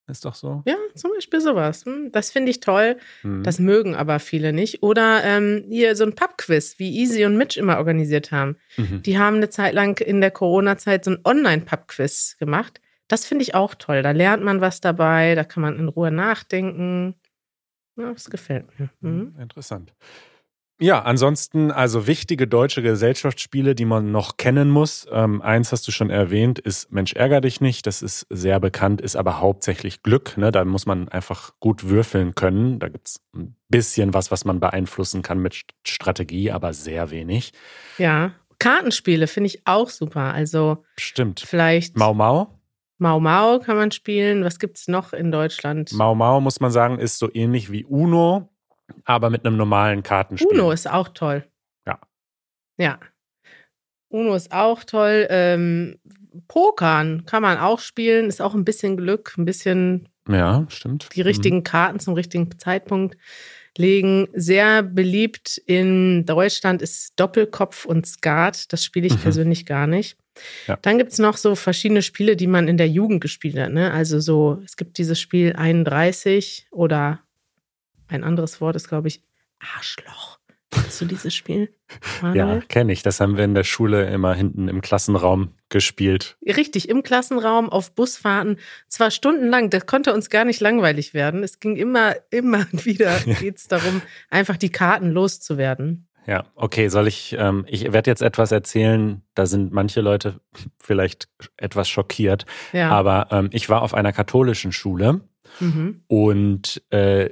Ist 0.08 0.24
doch 0.24 0.34
so. 0.34 0.62
Ja, 0.66 0.76
zum 0.94 1.10
Beispiel 1.12 1.40
sowas. 1.40 1.84
Hm, 1.84 2.12
das 2.12 2.30
finde 2.30 2.50
ich 2.50 2.60
toll. 2.60 2.96
Mhm. 3.22 3.42
Das 3.42 3.58
mögen 3.58 3.94
aber 3.94 4.20
viele 4.20 4.52
nicht. 4.52 4.82
Oder 4.82 5.24
ähm, 5.24 5.64
hier 5.68 5.96
so 5.96 6.04
ein 6.04 6.14
Pub-Quiz, 6.14 6.78
wie 6.78 6.96
Easy 6.96 7.24
und 7.24 7.36
Mitch 7.36 7.58
immer 7.58 7.78
organisiert 7.78 8.30
haben. 8.30 8.56
Mhm. 8.76 9.02
Die 9.02 9.18
haben 9.18 9.36
eine 9.36 9.50
Zeit 9.50 9.74
lang 9.74 10.00
in 10.00 10.20
der 10.20 10.30
Corona-Zeit 10.30 11.04
so 11.04 11.10
ein 11.12 11.18
Online-Pub-Quiz 11.24 12.36
gemacht. 12.38 12.80
Das 13.08 13.26
finde 13.26 13.42
ich 13.42 13.54
auch 13.54 13.74
toll. 13.74 14.02
Da 14.02 14.12
lernt 14.12 14.42
man 14.42 14.60
was 14.60 14.80
dabei, 14.80 15.34
da 15.34 15.44
kann 15.44 15.62
man 15.62 15.78
in 15.78 15.88
Ruhe 15.88 16.10
nachdenken. 16.10 17.14
Ja, 17.96 18.12
das 18.12 18.30
gefällt 18.30 18.66
mir. 18.78 18.90
Mhm. 19.00 19.34
Interessant. 19.40 19.92
Ja, 20.78 21.02
ansonsten 21.02 21.70
also 21.70 22.06
wichtige 22.06 22.46
deutsche 22.46 22.82
Gesellschaftsspiele, 22.82 23.74
die 23.74 23.86
man 23.86 24.12
noch 24.12 24.36
kennen 24.36 24.68
muss. 24.68 25.06
Ähm, 25.10 25.40
eins 25.40 25.72
hast 25.72 25.88
du 25.88 25.92
schon 25.92 26.10
erwähnt, 26.10 26.58
ist 26.58 26.92
Mensch 26.92 27.14
ärger 27.14 27.40
dich 27.40 27.62
nicht. 27.62 27.86
Das 27.86 28.02
ist 28.02 28.26
sehr 28.28 28.60
bekannt, 28.60 29.00
ist 29.00 29.16
aber 29.16 29.40
hauptsächlich 29.40 30.02
Glück. 30.02 30.36
Ne? 30.36 30.52
Da 30.52 30.64
muss 30.66 30.84
man 30.84 31.08
einfach 31.08 31.52
gut 31.60 31.88
würfeln 31.88 32.34
können. 32.34 32.78
Da 32.78 32.90
gibt's 32.90 33.22
ein 33.34 33.56
bisschen 33.70 34.12
was, 34.12 34.30
was 34.30 34.44
man 34.44 34.60
beeinflussen 34.60 35.22
kann 35.22 35.38
mit 35.38 35.62
Strategie, 35.86 36.50
aber 36.50 36.74
sehr 36.74 37.10
wenig. 37.10 37.52
Ja, 37.96 38.32
Kartenspiele 38.58 39.28
finde 39.28 39.48
ich 39.48 39.66
auch 39.66 39.88
super. 39.88 40.34
Also 40.34 40.84
stimmt. 40.98 41.40
Vielleicht 41.40 41.96
Mau 41.96 42.12
Mau. 42.12 42.60
Mau 42.98 43.18
Mau 43.18 43.60
kann 43.60 43.76
man 43.76 43.92
spielen. 43.92 44.44
Was 44.44 44.58
gibt's 44.58 44.88
noch 44.88 45.14
in 45.14 45.32
Deutschland? 45.32 45.92
Mau 45.94 46.14
Mau 46.14 46.40
muss 46.42 46.60
man 46.60 46.70
sagen, 46.70 46.98
ist 46.98 47.18
so 47.18 47.30
ähnlich 47.32 47.72
wie 47.72 47.84
Uno 47.84 48.50
aber 49.04 49.30
mit 49.30 49.44
einem 49.44 49.56
normalen 49.56 50.02
Kartenspiel. 50.02 50.48
Uno 50.52 50.70
ist 50.70 50.88
auch 50.88 51.08
toll. 51.08 51.44
Ja. 51.86 51.98
Ja. 52.78 52.98
Uno 54.08 54.34
ist 54.34 54.52
auch 54.52 54.84
toll. 54.84 55.26
Ähm, 55.30 55.98
Pokern 56.48 57.24
kann 57.26 57.42
man 57.42 57.58
auch 57.58 57.80
spielen, 57.80 58.26
ist 58.26 58.42
auch 58.42 58.54
ein 58.54 58.64
bisschen 58.64 58.96
Glück, 58.96 59.34
ein 59.36 59.44
bisschen. 59.44 60.08
Ja, 60.28 60.66
stimmt. 60.68 61.08
Die 61.14 61.22
richtigen 61.22 61.58
mhm. 61.58 61.64
Karten 61.64 62.00
zum 62.00 62.14
richtigen 62.14 62.58
Zeitpunkt 62.58 63.16
legen. 63.78 64.28
Sehr 64.32 64.82
beliebt 64.82 65.58
in 65.66 66.24
Deutschland 66.24 66.82
ist 66.82 67.12
Doppelkopf 67.16 67.84
und 67.84 68.06
Skat. 68.06 68.72
Das 68.72 68.84
spiele 68.84 69.06
ich 69.06 69.14
mhm. 69.14 69.20
persönlich 69.20 69.66
gar 69.66 69.86
nicht. 69.86 70.16
Ja. 70.66 70.76
Dann 70.82 70.98
gibt 70.98 71.12
es 71.12 71.18
noch 71.18 71.36
so 71.36 71.54
verschiedene 71.54 72.02
Spiele, 72.02 72.36
die 72.36 72.46
man 72.46 72.68
in 72.68 72.76
der 72.76 72.88
Jugend 72.88 73.20
gespielt 73.20 73.56
hat. 73.58 73.72
Ne? 73.72 73.92
Also 73.92 74.20
so, 74.20 74.60
es 74.64 74.76
gibt 74.76 74.98
dieses 74.98 75.20
Spiel 75.20 75.54
31 75.54 76.66
oder 76.70 77.20
ein 78.08 78.24
anderes 78.24 78.60
Wort 78.60 78.76
ist, 78.76 78.88
glaube 78.88 79.08
ich, 79.08 79.22
Arschloch. 79.58 80.38
Kennst 80.70 81.00
du 81.00 81.04
dieses 81.04 81.34
Spiel? 81.34 81.72
Manuel? 82.22 82.56
Ja, 82.56 82.60
kenne 82.60 82.92
ich. 82.92 83.02
Das 83.02 83.20
haben 83.20 83.36
wir 83.36 83.44
in 83.44 83.54
der 83.54 83.64
Schule 83.64 84.08
immer 84.10 84.34
hinten 84.34 84.68
im 84.68 84.80
Klassenraum 84.80 85.52
gespielt. 85.68 86.36
Richtig, 86.44 86.88
im 86.88 87.02
Klassenraum, 87.02 87.68
auf 87.68 87.94
Busfahrten. 87.94 88.58
Zwar 88.88 89.10
stundenlang, 89.10 89.70
das 89.70 89.86
konnte 89.86 90.12
uns 90.12 90.28
gar 90.28 90.44
nicht 90.44 90.60
langweilig 90.60 91.14
werden. 91.14 91.42
Es 91.42 91.60
ging 91.60 91.76
immer, 91.76 92.16
immer 92.30 92.66
wieder, 92.72 93.18
geht 93.40 93.58
es 93.58 93.68
darum, 93.68 94.02
einfach 94.28 94.56
die 94.56 94.70
Karten 94.70 95.10
loszuwerden. 95.10 96.08
Ja, 96.26 96.44
okay, 96.56 96.88
soll 96.88 97.06
ich, 97.06 97.36
ähm, 97.38 97.64
ich 97.68 97.92
werde 97.92 98.10
jetzt 98.10 98.20
etwas 98.20 98.50
erzählen, 98.50 99.22
da 99.34 99.46
sind 99.46 99.72
manche 99.72 100.00
Leute 100.00 100.40
vielleicht 100.80 101.28
etwas 101.56 101.88
schockiert, 101.88 102.46
ja. 102.72 102.90
aber 102.90 103.28
ähm, 103.30 103.48
ich 103.52 103.68
war 103.68 103.82
auf 103.82 103.94
einer 103.94 104.12
katholischen 104.12 104.72
Schule 104.72 105.20
mhm. 105.60 106.02
und 106.08 106.82
äh, 106.90 107.30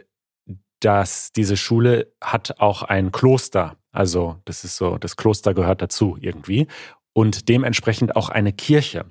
dass 0.85 1.33
diese 1.33 1.57
Schule 1.57 2.13
hat 2.21 2.61
auch 2.61 2.83
ein 2.83 3.13
Kloster. 3.13 3.77
Also 3.93 4.37
das 4.45 4.65
ist 4.65 4.77
so, 4.77 4.99
das 4.99 5.17
Kloster 5.17 5.55
gehört 5.55 5.81
dazu 5.81 6.17
irgendwie. 6.21 6.67
Und 7.13 7.49
dementsprechend 7.49 8.17
auch 8.17 8.29
eine 8.29 8.53
Kirche. 8.53 9.07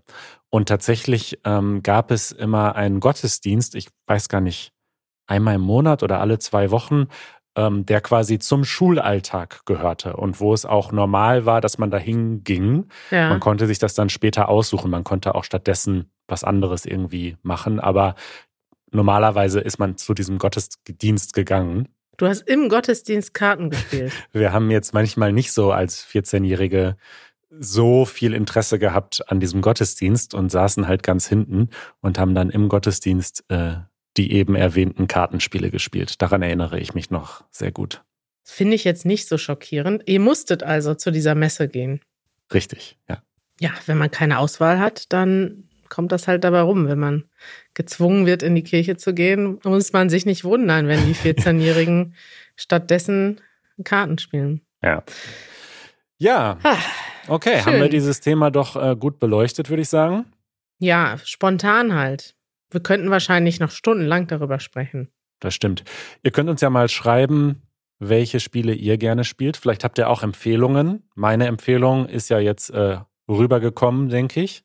Und 0.49 0.67
tatsächlich 0.67 1.39
ähm, 1.45 1.81
gab 1.81 2.11
es 2.11 2.31
immer 2.31 2.75
einen 2.75 2.99
Gottesdienst, 2.99 3.75
ich 3.75 3.87
weiß 4.07 4.29
gar 4.29 4.41
nicht, 4.41 4.71
einmal 5.25 5.55
im 5.55 5.61
Monat 5.61 6.03
oder 6.03 6.19
alle 6.19 6.37
zwei 6.37 6.69
Wochen, 6.69 7.07
ähm, 7.55 7.85
der 7.85 8.01
quasi 8.01 8.39
zum 8.39 8.65
Schulalltag 8.65 9.65
gehörte 9.65 10.15
und 10.17 10.39
wo 10.39 10.53
es 10.53 10.65
auch 10.65 10.91
normal 10.91 11.45
war, 11.45 11.61
dass 11.61 11.77
man 11.77 11.91
dahin 11.91 12.43
ging. 12.43 12.87
Ja. 13.09 13.29
Man 13.29 13.39
konnte 13.39 13.67
sich 13.67 13.79
das 13.79 13.93
dann 13.93 14.09
später 14.09 14.49
aussuchen. 14.49 14.91
Man 14.91 15.03
konnte 15.03 15.33
auch 15.33 15.43
stattdessen 15.43 16.11
was 16.27 16.43
anderes 16.43 16.85
irgendwie 16.85 17.37
machen. 17.41 17.79
Aber 17.79 18.15
normalerweise 18.93 19.59
ist 19.59 19.79
man 19.79 19.97
zu 19.97 20.13
diesem 20.13 20.37
Gottesdienst 20.37 21.33
gegangen. 21.33 21.89
Du 22.17 22.27
hast 22.27 22.41
im 22.41 22.69
Gottesdienst 22.69 23.33
Karten 23.33 23.69
gespielt. 23.69 24.11
Wir 24.31 24.53
haben 24.53 24.69
jetzt 24.71 24.93
manchmal 24.93 25.33
nicht 25.33 25.51
so 25.51 25.71
als 25.71 26.05
14-Jährige 26.05 26.95
so 27.49 28.05
viel 28.05 28.33
Interesse 28.33 28.79
gehabt 28.79 29.29
an 29.29 29.39
diesem 29.39 29.61
Gottesdienst 29.61 30.33
und 30.33 30.49
saßen 30.51 30.87
halt 30.87 31.03
ganz 31.03 31.27
hinten 31.27 31.69
und 32.01 32.17
haben 32.17 32.33
dann 32.33 32.49
im 32.49 32.69
Gottesdienst 32.69 33.45
äh, 33.49 33.75
die 34.17 34.31
eben 34.31 34.55
erwähnten 34.55 35.07
Kartenspiele 35.07 35.71
gespielt. 35.71 36.21
Daran 36.21 36.41
erinnere 36.41 36.79
ich 36.79 36.93
mich 36.93 37.09
noch 37.09 37.43
sehr 37.51 37.71
gut. 37.71 38.03
Finde 38.43 38.75
ich 38.75 38.83
jetzt 38.83 39.05
nicht 39.05 39.27
so 39.27 39.37
schockierend. 39.37 40.03
Ihr 40.05 40.19
musstet 40.19 40.63
also 40.63 40.93
zu 40.95 41.11
dieser 41.11 41.35
Messe 41.35 41.67
gehen. 41.67 42.01
Richtig, 42.53 42.99
ja. 43.09 43.23
Ja, 43.59 43.71
wenn 43.85 43.97
man 43.97 44.11
keine 44.11 44.39
Auswahl 44.39 44.79
hat, 44.79 45.11
dann 45.13 45.69
kommt 45.89 46.11
das 46.11 46.27
halt 46.27 46.43
dabei 46.43 46.61
rum. 46.61 46.87
Wenn 46.87 46.99
man 46.99 47.23
gezwungen 47.73 48.25
wird, 48.25 48.43
in 48.43 48.55
die 48.55 48.63
Kirche 48.63 48.97
zu 48.97 49.13
gehen, 49.13 49.59
muss 49.63 49.93
man 49.93 50.09
sich 50.09 50.25
nicht 50.25 50.43
wundern, 50.43 50.87
wenn 50.87 51.05
die 51.05 51.15
14-Jährigen 51.15 52.15
stattdessen 52.55 53.41
Karten 53.83 54.17
spielen. 54.17 54.61
Ja. 54.81 55.03
Ja. 56.17 56.57
Okay, 57.27 57.61
Schön. 57.61 57.73
haben 57.73 57.81
wir 57.81 57.89
dieses 57.89 58.19
Thema 58.19 58.51
doch 58.51 58.75
äh, 58.75 58.95
gut 58.95 59.19
beleuchtet, 59.19 59.69
würde 59.69 59.81
ich 59.81 59.89
sagen. 59.89 60.25
Ja, 60.79 61.17
spontan 61.23 61.95
halt. 61.95 62.35
Wir 62.69 62.81
könnten 62.81 63.09
wahrscheinlich 63.09 63.59
noch 63.59 63.71
stundenlang 63.71 64.27
darüber 64.27 64.59
sprechen. 64.59 65.09
Das 65.39 65.53
stimmt. 65.53 65.83
Ihr 66.23 66.31
könnt 66.31 66.49
uns 66.49 66.61
ja 66.61 66.69
mal 66.69 66.89
schreiben, 66.89 67.61
welche 67.99 68.39
Spiele 68.39 68.73
ihr 68.73 68.97
gerne 68.97 69.23
spielt. 69.23 69.57
Vielleicht 69.57 69.83
habt 69.83 69.97
ihr 69.97 70.09
auch 70.09 70.23
Empfehlungen. 70.23 71.07
Meine 71.15 71.47
Empfehlung 71.47 72.07
ist 72.07 72.29
ja 72.29 72.39
jetzt 72.39 72.69
äh, 72.71 72.97
rübergekommen, 73.29 74.09
denke 74.09 74.41
ich. 74.41 74.63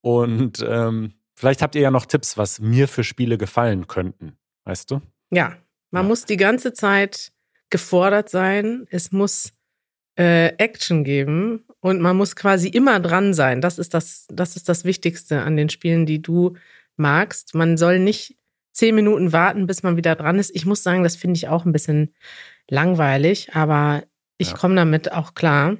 Und 0.00 0.64
ähm, 0.68 1.14
vielleicht 1.42 1.60
habt 1.60 1.74
ihr 1.74 1.80
ja 1.80 1.90
noch 1.90 2.06
Tipps, 2.06 2.38
was 2.38 2.60
mir 2.60 2.86
für 2.86 3.02
Spiele 3.02 3.36
gefallen 3.36 3.88
könnten, 3.88 4.36
weißt 4.62 4.92
du? 4.92 5.00
Ja, 5.32 5.56
man 5.90 6.04
ja. 6.04 6.08
muss 6.08 6.24
die 6.24 6.36
ganze 6.36 6.72
Zeit 6.72 7.32
gefordert 7.68 8.28
sein. 8.28 8.86
Es 8.90 9.10
muss 9.10 9.52
äh, 10.16 10.54
Action 10.58 11.02
geben 11.02 11.64
und 11.80 12.00
man 12.00 12.16
muss 12.16 12.36
quasi 12.36 12.68
immer 12.68 13.00
dran 13.00 13.34
sein. 13.34 13.60
Das 13.60 13.80
ist 13.80 13.92
das, 13.92 14.26
das 14.28 14.54
ist 14.54 14.68
das 14.68 14.84
Wichtigste 14.84 15.42
an 15.42 15.56
den 15.56 15.68
Spielen, 15.68 16.06
die 16.06 16.22
du 16.22 16.54
magst. 16.96 17.56
Man 17.56 17.76
soll 17.76 17.98
nicht 17.98 18.38
zehn 18.70 18.94
Minuten 18.94 19.32
warten, 19.32 19.66
bis 19.66 19.82
man 19.82 19.96
wieder 19.96 20.14
dran 20.14 20.38
ist. 20.38 20.54
Ich 20.54 20.64
muss 20.64 20.84
sagen, 20.84 21.02
das 21.02 21.16
finde 21.16 21.38
ich 21.38 21.48
auch 21.48 21.64
ein 21.64 21.72
bisschen 21.72 22.14
langweilig, 22.70 23.56
aber 23.56 24.04
ich 24.38 24.52
ja. 24.52 24.56
komme 24.56 24.76
damit 24.76 25.10
auch 25.10 25.34
klar. 25.34 25.76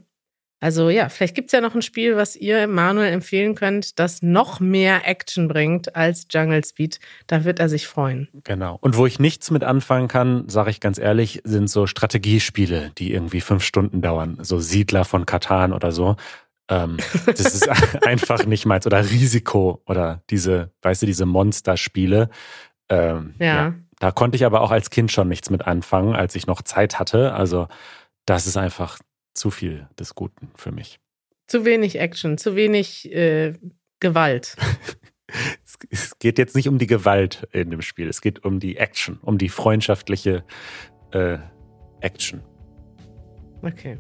Also 0.63 0.91
ja, 0.91 1.09
vielleicht 1.09 1.35
gibt 1.35 1.49
es 1.49 1.53
ja 1.53 1.61
noch 1.61 1.75
ein 1.75 1.83
Spiel, 1.83 2.17
was 2.17 2.37
ihr 2.37 2.69
Manuel 2.69 3.13
empfehlen 3.13 3.57
könnt, 3.57 3.99
das 3.99 4.23
noch 4.23 4.61
mehr 4.61 5.09
Action 5.09 5.49
bringt 5.49 5.97
als 5.97 6.29
Jungle 6.31 6.65
Speed. 6.65 7.01
Da 7.27 7.43
wird 7.43 7.59
er 7.59 7.69
sich 7.69 7.89
freuen. 7.89 8.29
Genau. 8.45 8.79
Und 8.81 8.97
wo 8.97 9.05
ich 9.05 9.19
nichts 9.19 9.51
mit 9.51 9.65
anfangen 9.65 10.07
kann, 10.07 10.49
sage 10.49 10.71
ich 10.71 10.79
ganz 10.79 10.99
ehrlich, 10.99 11.41
sind 11.43 11.69
so 11.69 11.89
Strategiespiele, 11.89 12.93
die 12.97 13.13
irgendwie 13.13 13.41
fünf 13.41 13.65
Stunden 13.65 14.03
dauern. 14.03 14.39
So 14.41 14.61
Siedler 14.61 15.05
von 15.05 15.27
Katan 15.27 15.73
oder 15.73 15.91
so. 15.91 16.15
Ähm, 16.69 16.99
das 17.27 17.41
ist 17.41 17.69
einfach 18.07 18.47
nicht 18.47 18.65
meins. 18.65 18.87
Oder 18.87 19.11
Risiko 19.11 19.83
oder 19.87 20.23
diese, 20.31 20.71
weißt 20.83 21.03
du, 21.03 21.07
diese 21.07 21.27
Monsterspiele. 21.27 22.31
Ähm, 22.89 23.35
ja. 23.41 23.47
ja. 23.47 23.75
Da 23.99 24.13
konnte 24.13 24.37
ich 24.37 24.45
aber 24.45 24.61
auch 24.61 24.71
als 24.71 24.91
Kind 24.91 25.11
schon 25.11 25.27
nichts 25.27 25.51
mit 25.51 25.67
anfangen, 25.67 26.15
als 26.15 26.37
ich 26.37 26.47
noch 26.47 26.63
Zeit 26.63 27.01
hatte. 27.01 27.33
Also 27.35 27.67
das 28.27 28.47
ist 28.47 28.57
einfach 28.57 29.01
zu 29.35 29.51
viel 29.51 29.89
des 29.99 30.15
Guten 30.15 30.51
für 30.55 30.73
mich. 30.73 31.01
Zu 31.47 31.65
wenig 31.65 31.99
Action, 31.99 32.39
zu 32.39 32.57
wenig 32.57 33.13
äh, 33.13 33.55
Gewalt. 34.01 34.57
es 35.91 36.19
geht 36.19 36.39
jetzt 36.39 36.57
nicht 36.57 36.69
um 36.69 36.79
die 36.79 36.87
Gewalt 36.87 37.49
in 37.53 37.71
dem 37.71 37.83
Spiel, 37.83 38.09
es 38.09 38.21
geht 38.21 38.45
um 38.45 38.61
die 38.61 38.77
Action, 38.77 39.19
um 39.23 39.39
die 39.39 39.49
freundschaftliche 39.49 40.45
äh, 41.13 41.39
Action. 42.01 42.43
Okay. 43.63 43.99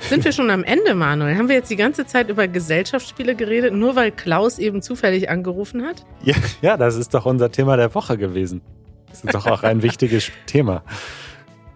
Sind 0.00 0.24
wir 0.24 0.32
schon 0.32 0.50
am 0.50 0.62
Ende, 0.64 0.94
Manuel? 0.94 1.36
Haben 1.36 1.48
wir 1.48 1.56
jetzt 1.56 1.70
die 1.70 1.76
ganze 1.76 2.06
Zeit 2.06 2.28
über 2.28 2.46
Gesellschaftsspiele 2.46 3.34
geredet, 3.34 3.72
nur 3.72 3.96
weil 3.96 4.12
Klaus 4.12 4.58
eben 4.58 4.82
zufällig 4.82 5.28
angerufen 5.28 5.84
hat? 5.84 6.04
Ja, 6.22 6.34
ja 6.62 6.76
das 6.76 6.96
ist 6.96 7.14
doch 7.14 7.26
unser 7.26 7.50
Thema 7.50 7.76
der 7.76 7.94
Woche 7.94 8.16
gewesen. 8.16 8.62
Das 9.08 9.24
ist 9.24 9.34
doch 9.34 9.46
auch 9.46 9.62
ein 9.62 9.82
wichtiges 9.82 10.30
Thema. 10.46 10.82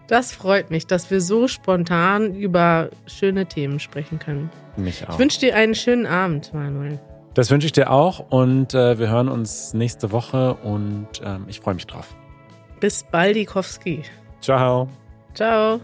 Das 0.09 0.31
freut 0.31 0.71
mich, 0.71 0.87
dass 0.87 1.11
wir 1.11 1.21
so 1.21 1.47
spontan 1.47 2.33
über 2.33 2.89
schöne 3.05 3.45
Themen 3.45 3.79
sprechen 3.79 4.17
können. 4.17 4.49
Mich 4.75 5.07
auch. 5.07 5.13
Ich 5.13 5.19
wünsche 5.19 5.39
dir 5.39 5.55
einen 5.55 5.75
schönen 5.75 6.07
Abend, 6.07 6.51
Manuel. 6.51 6.99
Das 7.35 7.51
wünsche 7.51 7.67
ich 7.67 7.73
dir 7.73 7.91
auch 7.91 8.31
und 8.31 8.73
äh, 8.73 8.97
wir 8.97 9.07
hören 9.07 9.29
uns 9.29 9.75
nächste 9.75 10.11
Woche 10.11 10.55
und 10.55 11.07
ähm, 11.23 11.45
ich 11.47 11.59
freue 11.59 11.75
mich 11.75 11.85
drauf. 11.85 12.15
Bis 12.79 13.03
baldikowski. 13.03 14.01
Ciao. 14.41 14.89
Ciao. 15.35 15.79